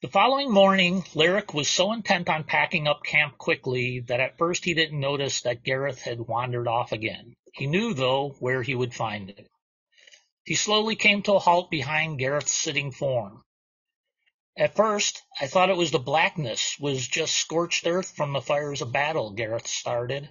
The 0.00 0.06
following 0.06 0.52
morning, 0.52 1.04
Lyric 1.16 1.52
was 1.52 1.68
so 1.68 1.92
intent 1.92 2.28
on 2.28 2.44
packing 2.44 2.86
up 2.86 3.02
camp 3.02 3.36
quickly 3.36 3.98
that 4.06 4.20
at 4.20 4.38
first 4.38 4.64
he 4.64 4.72
didn't 4.72 5.00
notice 5.00 5.40
that 5.40 5.64
Gareth 5.64 6.02
had 6.02 6.20
wandered 6.20 6.68
off 6.68 6.92
again. 6.92 7.34
He 7.52 7.66
knew, 7.66 7.94
though, 7.94 8.36
where 8.38 8.62
he 8.62 8.76
would 8.76 8.94
find 8.94 9.28
it. 9.28 9.48
He 10.44 10.54
slowly 10.54 10.94
came 10.94 11.22
to 11.22 11.32
a 11.32 11.40
halt 11.40 11.68
behind 11.68 12.20
Gareth's 12.20 12.52
sitting 12.52 12.92
form. 12.92 13.42
At 14.56 14.76
first, 14.76 15.20
I 15.40 15.48
thought 15.48 15.68
it 15.68 15.76
was 15.76 15.90
the 15.90 15.98
blackness, 15.98 16.78
was 16.78 17.08
just 17.08 17.34
scorched 17.34 17.84
earth 17.84 18.14
from 18.14 18.32
the 18.32 18.40
fires 18.40 18.80
of 18.82 18.92
battle, 18.92 19.32
Gareth 19.32 19.66
started. 19.66 20.30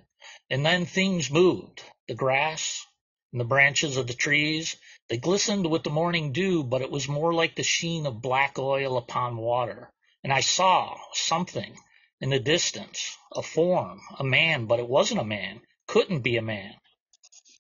And 0.50 0.66
then 0.66 0.86
things 0.86 1.30
moved. 1.30 1.84
The 2.08 2.16
grass, 2.16 2.86
and 3.34 3.42
the 3.42 3.46
branches 3.46 3.98
of 3.98 4.08
the 4.08 4.14
trees, 4.14 4.78
they 5.10 5.18
glistened 5.18 5.70
with 5.70 5.84
the 5.84 5.90
morning 5.90 6.34
dew, 6.34 6.64
but 6.64 6.82
it 6.82 6.92
was 6.92 7.08
more 7.08 7.34
like 7.34 7.56
the 7.56 7.64
sheen 7.64 8.06
of 8.06 8.22
black 8.22 8.60
oil 8.60 8.98
upon 8.98 9.38
water. 9.38 9.92
And 10.24 10.34
I 10.34 10.42
saw 10.42 10.98
something 11.14 11.78
in 12.20 12.30
the 12.30 12.40
distance, 12.40 13.18
a 13.32 13.42
form, 13.42 14.02
a 14.20 14.24
man, 14.24 14.66
but 14.66 14.80
it 14.80 14.90
wasn't 14.90 15.22
a 15.22 15.26
man, 15.26 15.62
couldn't 15.88 16.22
be 16.22 16.36
a 16.36 16.42
man. 16.42 16.74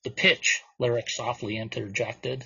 The 0.04 0.10
pitch, 0.12 0.62
Lyric 0.80 1.10
softly 1.10 1.58
interjected. 1.58 2.44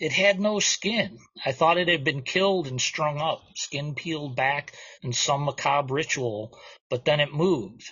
It 0.00 0.12
had 0.12 0.40
no 0.40 0.58
skin. 0.58 1.18
I 1.44 1.52
thought 1.52 1.78
it 1.78 1.88
had 1.88 2.04
been 2.04 2.22
killed 2.22 2.66
and 2.66 2.80
strung 2.80 3.20
up, 3.20 3.44
skin 3.54 3.94
peeled 3.94 4.34
back 4.34 4.74
in 5.02 5.12
some 5.12 5.44
macabre 5.44 5.94
ritual, 5.94 6.58
but 6.90 7.04
then 7.04 7.20
it 7.20 7.32
moved. 7.32 7.88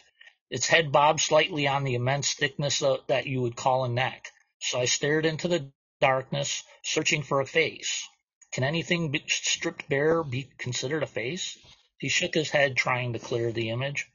Its 0.50 0.66
head 0.66 0.92
bobbed 0.92 1.20
slightly 1.20 1.66
on 1.66 1.84
the 1.84 1.94
immense 1.94 2.34
thickness 2.34 2.82
of, 2.82 3.06
that 3.06 3.26
you 3.26 3.40
would 3.40 3.56
call 3.56 3.84
a 3.84 3.88
neck. 3.88 4.30
So 4.60 4.80
I 4.80 4.84
stared 4.84 5.26
into 5.26 5.48
the 5.48 5.72
darkness, 6.04 6.62
searching 6.82 7.22
for 7.22 7.40
a 7.40 7.46
face. 7.46 8.06
Can 8.52 8.62
anything 8.62 9.18
stripped 9.26 9.88
bare 9.88 10.22
be 10.22 10.50
considered 10.58 11.02
a 11.02 11.06
face? 11.06 11.56
He 11.98 12.10
shook 12.10 12.34
his 12.34 12.50
head, 12.50 12.76
trying 12.76 13.14
to 13.14 13.18
clear 13.18 13.52
the 13.52 13.70
image. 13.70 14.06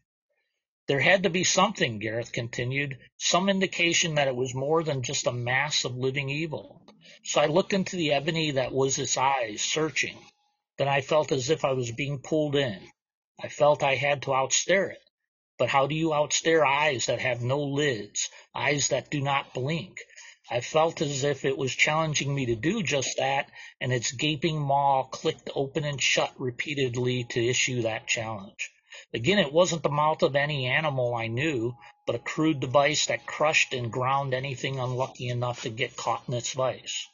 There 0.86 1.00
had 1.00 1.24
to 1.24 1.32
be 1.32 1.44
something, 1.44 1.98
Gareth 1.98 2.32
continued, 2.32 3.00
some 3.18 3.50
indication 3.50 4.16
that 4.16 4.28
it 4.28 4.36
was 4.36 4.54
more 4.54 4.84
than 4.84 5.02
just 5.02 5.26
a 5.26 5.32
mass 5.32 5.84
of 5.84 5.98
living 5.98 6.30
evil. 6.30 6.80
So 7.24 7.42
I 7.42 7.48
looked 7.48 7.74
into 7.74 7.96
the 7.96 8.14
ebony 8.14 8.52
that 8.52 8.72
was 8.72 9.00
its 9.00 9.18
eyes, 9.18 9.62
searching. 9.62 10.20
Then 10.78 10.88
I 10.88 11.02
felt 11.02 11.32
as 11.32 11.50
if 11.50 11.66
I 11.66 11.74
was 11.74 11.90
being 11.90 12.20
pulled 12.20 12.56
in. 12.56 12.80
I 13.42 13.48
felt 13.48 13.82
I 13.82 13.96
had 13.96 14.22
to 14.24 14.32
outstare 14.36 14.92
it. 14.92 15.02
But 15.58 15.70
how 15.70 15.88
do 15.88 15.96
you 15.96 16.10
outstare 16.10 16.64
eyes 16.64 17.08
that 17.08 17.20
have 17.20 17.42
no 17.42 17.60
lids, 17.64 18.30
eyes 18.54 18.90
that 18.90 19.10
do 19.10 19.22
not 19.22 19.56
blink? 19.56 19.98
I 20.52 20.62
felt 20.62 21.02
as 21.02 21.24
if 21.24 21.46
it 21.46 21.58
was 21.58 21.76
challenging 21.76 22.34
me 22.34 22.48
to 22.48 22.56
do 22.56 22.82
just 22.82 23.18
that, 23.18 23.52
and 23.80 23.94
its 23.94 24.12
gaping 24.12 24.60
maw 24.60 25.04
clicked 25.04 25.50
open 25.54 25.86
and 25.86 26.02
shut 26.02 26.34
repeatedly 26.40 27.26
to 27.26 27.48
issue 27.48 27.84
that 27.84 28.08
challenge. 28.08 28.72
Again, 29.14 29.38
it 29.38 29.54
wasn't 29.54 29.84
the 29.84 29.90
mouth 29.90 30.24
of 30.24 30.36
any 30.36 30.66
animal 30.66 31.14
I 31.14 31.28
knew, 31.28 31.76
but 32.08 32.16
a 32.16 32.20
crude 32.20 32.60
device 32.60 33.06
that 33.06 33.28
crushed 33.28 33.74
and 33.74 33.92
ground 33.92 34.34
anything 34.34 34.80
unlucky 34.80 35.28
enough 35.28 35.62
to 35.62 35.70
get 35.70 35.96
caught 35.96 36.24
in 36.28 36.34
its 36.34 36.54
vice. 36.54 37.08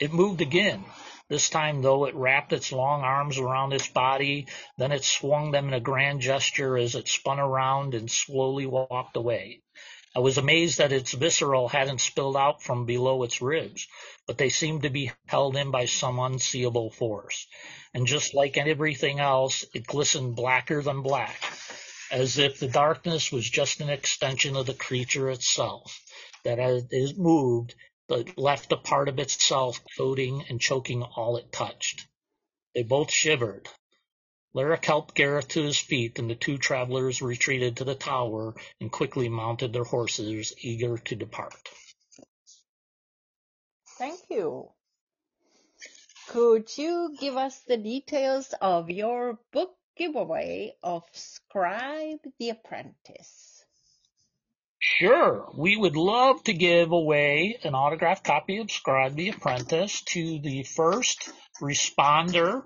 It 0.00 0.14
moved 0.14 0.40
again. 0.40 0.86
This 1.28 1.50
time, 1.50 1.82
though, 1.82 2.06
it 2.06 2.14
wrapped 2.14 2.54
its 2.54 2.72
long 2.72 3.02
arms 3.02 3.38
around 3.38 3.74
its 3.74 3.88
body, 3.88 4.46
then 4.78 4.92
it 4.92 5.04
swung 5.04 5.50
them 5.50 5.68
in 5.68 5.74
a 5.74 5.80
grand 5.80 6.22
gesture 6.22 6.78
as 6.78 6.94
it 6.94 7.08
spun 7.08 7.38
around 7.38 7.94
and 7.94 8.10
slowly 8.10 8.64
walked 8.64 9.16
away. 9.16 9.63
I 10.16 10.20
was 10.20 10.38
amazed 10.38 10.78
that 10.78 10.92
its 10.92 11.12
visceral 11.12 11.68
hadn't 11.68 12.00
spilled 12.00 12.36
out 12.36 12.62
from 12.62 12.86
below 12.86 13.24
its 13.24 13.42
ribs, 13.42 13.88
but 14.26 14.38
they 14.38 14.48
seemed 14.48 14.82
to 14.82 14.90
be 14.90 15.10
held 15.26 15.56
in 15.56 15.70
by 15.70 15.86
some 15.86 16.18
unseeable 16.18 16.90
force 16.90 17.46
and 17.94 18.06
just 18.06 18.34
like 18.34 18.56
everything 18.56 19.20
else, 19.20 19.64
it 19.72 19.86
glistened 19.86 20.34
blacker 20.34 20.82
than 20.82 21.02
black, 21.02 21.40
as 22.10 22.38
if 22.38 22.58
the 22.58 22.68
darkness 22.68 23.30
was 23.30 23.48
just 23.48 23.80
an 23.80 23.88
extension 23.88 24.56
of 24.56 24.66
the 24.66 24.74
creature 24.74 25.30
itself, 25.30 26.02
that 26.42 26.58
as 26.58 26.84
it 26.90 27.16
moved, 27.16 27.74
it 28.08 28.36
left 28.36 28.72
a 28.72 28.76
part 28.76 29.08
of 29.08 29.18
itself 29.18 29.80
coating 29.96 30.44
and 30.48 30.60
choking 30.60 31.02
all 31.02 31.36
it 31.36 31.52
touched. 31.52 32.06
They 32.74 32.82
both 32.82 33.12
shivered. 33.12 33.68
Lyric 34.54 34.84
helped 34.84 35.16
Gareth 35.16 35.48
to 35.48 35.64
his 35.64 35.78
feet, 35.78 36.20
and 36.20 36.30
the 36.30 36.36
two 36.36 36.58
travelers 36.58 37.20
retreated 37.20 37.76
to 37.76 37.84
the 37.84 37.96
tower 37.96 38.54
and 38.80 38.90
quickly 38.90 39.28
mounted 39.28 39.72
their 39.72 39.84
horses, 39.84 40.54
eager 40.58 40.96
to 40.96 41.16
depart. 41.16 41.68
Thank 43.98 44.20
you. 44.30 44.70
Could 46.28 46.78
you 46.78 47.16
give 47.18 47.36
us 47.36 47.60
the 47.62 47.76
details 47.76 48.54
of 48.60 48.90
your 48.90 49.40
book 49.52 49.76
giveaway 49.96 50.76
of 50.82 51.02
Scribe 51.12 52.20
the 52.38 52.50
Apprentice? 52.50 53.64
Sure. 54.78 55.50
We 55.56 55.76
would 55.76 55.96
love 55.96 56.44
to 56.44 56.52
give 56.52 56.92
away 56.92 57.58
an 57.64 57.74
autographed 57.74 58.24
copy 58.24 58.58
of 58.58 58.70
Scribe 58.70 59.16
the 59.16 59.30
Apprentice 59.30 60.02
to 60.02 60.38
the 60.38 60.62
first 60.62 61.30
responder 61.60 62.64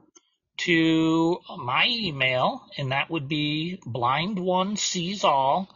to 0.59 1.39
my 1.59 1.87
email, 1.89 2.65
and 2.77 2.93
that 2.93 3.11
would 3.11 3.29
be 3.29 3.81
blind 3.87 4.39
one 4.39 4.77
sees 4.77 5.25
all. 5.25 5.69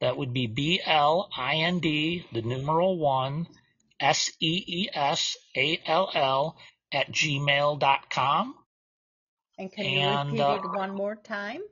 That 0.00 0.16
would 0.16 0.32
be 0.32 0.46
B 0.46 0.80
L 0.84 1.28
I 1.36 1.56
N 1.56 1.78
D, 1.80 2.26
the 2.32 2.42
numeral 2.42 2.98
one, 2.98 3.46
S 3.98 4.30
E 4.40 4.62
E 4.66 4.88
S 4.92 5.36
A 5.56 5.80
L 5.86 6.10
L 6.14 6.56
at 6.92 7.10
gmail.com. 7.10 8.54
And 9.58 9.72
can 9.72 9.84
you 9.84 10.00
and, 10.00 10.32
repeat 10.32 10.42
uh, 10.42 10.60
it 10.62 10.76
one 10.76 10.94
more 10.94 11.16
time? 11.16 11.62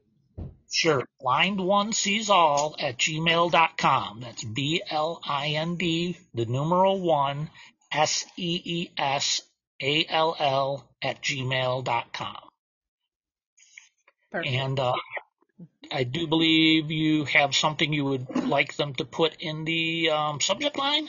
Sure. 0.73 1.05
Blind 1.21 1.61
one 1.61 1.93
sees 1.93 2.31
all 2.31 2.75
at 2.79 2.99
gmail.com. 2.99 4.21
That's 4.21 4.43
B 4.43 4.83
L 4.91 5.21
I 5.25 5.49
N 5.49 5.77
D, 5.77 6.19
the 6.33 6.47
numeral 6.47 7.01
one, 7.01 7.51
S 7.93 8.25
E 8.37 8.61
E 8.65 8.91
S 8.97 9.43
A 9.83 10.07
L 10.09 10.35
L 10.39 10.89
at 11.03 11.23
gmail.com. 11.23 12.44
Perfect. 14.35 14.53
And 14.53 14.81
uh, 14.81 14.95
I 15.93 16.03
do 16.03 16.27
believe 16.27 16.91
you 16.91 17.25
have 17.27 17.55
something 17.55 17.93
you 17.93 18.05
would 18.05 18.49
like 18.49 18.75
them 18.75 18.93
to 18.95 19.05
put 19.05 19.37
in 19.39 19.65
the 19.65 20.11
um, 20.11 20.41
subject 20.41 20.77
line. 20.77 21.09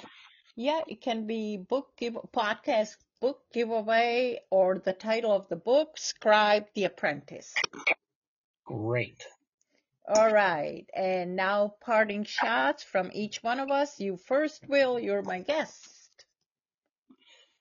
Yeah, 0.55 0.81
it 0.87 1.01
can 1.01 1.25
be 1.25 1.57
book 1.57 1.89
give 1.97 2.13
podcast 2.31 2.95
book 3.19 3.41
giveaway 3.51 4.41
or 4.51 4.77
the 4.77 4.93
title 4.93 5.31
of 5.31 5.49
the 5.49 5.55
book, 5.55 5.97
Scribe 5.97 6.67
the 6.75 6.83
Apprentice. 6.83 7.55
Great. 8.63 9.25
All 10.07 10.31
right. 10.31 10.85
And 10.95 11.35
now 11.35 11.73
parting 11.81 12.25
shots 12.25 12.83
from 12.83 13.09
each 13.11 13.41
one 13.41 13.59
of 13.59 13.71
us. 13.71 13.99
You 13.99 14.17
first, 14.17 14.69
Will. 14.69 14.99
You're 14.99 15.23
my 15.23 15.39
guest. 15.39 15.89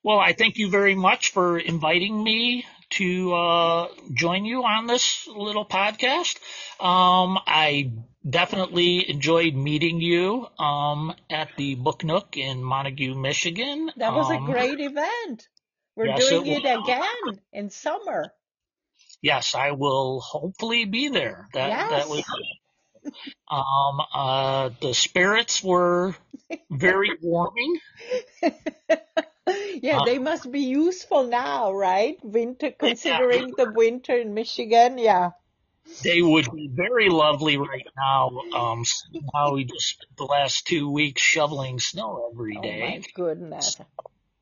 Well, 0.02 0.18
I 0.18 0.34
thank 0.34 0.58
you 0.58 0.68
very 0.68 0.94
much 0.94 1.30
for 1.30 1.58
inviting 1.58 2.22
me 2.22 2.66
to 2.94 3.34
uh, 3.34 3.88
join 4.12 4.44
you 4.44 4.64
on 4.64 4.86
this 4.86 5.28
little 5.28 5.64
podcast. 5.64 6.36
Um, 6.80 7.38
I 7.46 7.92
definitely 8.28 9.08
enjoyed 9.08 9.54
meeting 9.54 10.00
you 10.00 10.46
um, 10.58 11.14
at 11.28 11.48
the 11.56 11.74
Book 11.74 12.04
Nook 12.04 12.36
in 12.36 12.62
Montague, 12.62 13.14
Michigan. 13.14 13.90
That 13.96 14.14
was 14.14 14.30
um, 14.30 14.44
a 14.48 14.52
great 14.52 14.80
event. 14.80 15.48
We're 15.96 16.06
yes, 16.06 16.28
doing 16.28 16.46
it, 16.46 16.64
it 16.64 16.78
again 16.78 17.40
in 17.52 17.70
summer. 17.70 18.32
Yes, 19.22 19.54
I 19.54 19.72
will 19.72 20.20
hopefully 20.20 20.84
be 20.84 21.08
there. 21.08 21.48
That 21.54 21.68
yes. 21.68 21.90
that 21.90 22.08
was 22.08 22.24
um 23.50 24.00
uh 24.12 24.70
the 24.80 24.94
spirits 24.94 25.62
were 25.62 26.14
very 26.70 27.10
warming. 27.22 27.78
Yeah, 29.84 29.98
uh, 29.98 30.04
they 30.06 30.18
must 30.18 30.50
be 30.50 30.60
useful 30.60 31.24
now, 31.24 31.70
right? 31.72 32.16
Winter 32.24 32.70
considering 32.70 33.48
yeah. 33.48 33.64
the 33.64 33.72
winter 33.72 34.16
in 34.16 34.32
Michigan, 34.32 34.96
yeah. 34.96 35.32
They 36.02 36.22
would 36.22 36.50
be 36.50 36.70
very 36.72 37.10
lovely 37.10 37.58
right 37.58 37.86
now. 37.94 38.30
Um, 38.54 38.84
how 39.34 39.52
we 39.52 39.64
just 39.64 39.86
spent 39.86 40.16
the 40.16 40.24
last 40.24 40.66
two 40.66 40.90
weeks 40.90 41.20
shoveling 41.20 41.78
snow 41.80 42.30
every 42.32 42.56
day. 42.56 42.82
Oh 42.82 42.96
my 42.96 43.02
goodness! 43.14 43.74
So 43.74 43.84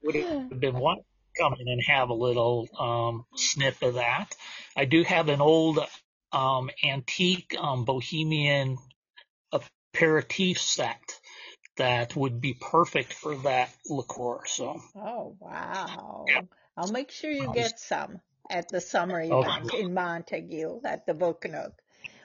would 0.05 0.15
have 0.15 0.61
been 0.61 0.79
one 0.79 0.99
come 1.37 1.55
in 1.59 1.67
and 1.67 1.83
have 1.89 2.11
a 2.11 2.15
little 2.15 2.69
um, 2.79 3.25
snip 3.35 3.83
of 3.83 3.95
that. 3.95 4.37
I 4.77 4.85
do 4.85 5.03
have 5.03 5.29
an 5.29 5.41
old 5.41 5.81
um, 6.31 6.71
antique 6.85 7.57
um, 7.59 7.85
bohemian 7.85 8.79
aperitif 9.53 10.61
set 10.61 11.19
that 11.77 12.15
would 12.17 12.41
be 12.41 12.55
perfect 12.55 13.13
for 13.13 13.35
that 13.37 13.71
liqueur. 13.89 14.41
So. 14.47 14.81
Oh 14.97 15.37
wow! 15.41 16.25
Yeah. 16.29 16.43
I'll 16.77 16.93
make 16.93 17.11
sure 17.11 17.31
you 17.31 17.53
get 17.53 17.79
some 17.79 18.21
at 18.51 18.69
the 18.69 18.81
summer 18.81 19.21
oh, 19.21 19.43
event 19.43 19.67
okay. 19.67 19.83
in 19.83 19.95
Montague 19.95 20.81
at 20.85 21.07
the 21.07 21.15
Book 21.15 21.47
Nook. 21.49 21.73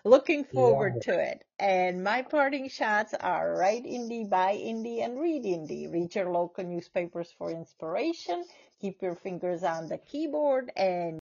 Looking 0.04 0.46
forward 0.46 0.94
yeah. 0.98 1.14
to 1.14 1.20
it. 1.20 1.44
And 1.60 2.04
my 2.04 2.22
parting 2.22 2.70
shots 2.70 3.14
are 3.14 3.58
write 3.58 3.84
indie, 3.84 4.30
buy 4.30 4.56
indie, 4.56 5.04
and 5.04 5.20
read 5.20 5.44
indie. 5.44 5.92
Read 5.92 6.16
your 6.16 6.32
local 6.32 6.64
newspapers 6.64 7.34
for 7.38 7.52
inspiration. 7.52 8.46
Keep 8.80 9.02
your 9.02 9.16
fingers 9.16 9.64
on 9.64 9.90
the 9.90 9.98
keyboard 9.98 10.72
and 10.78 11.16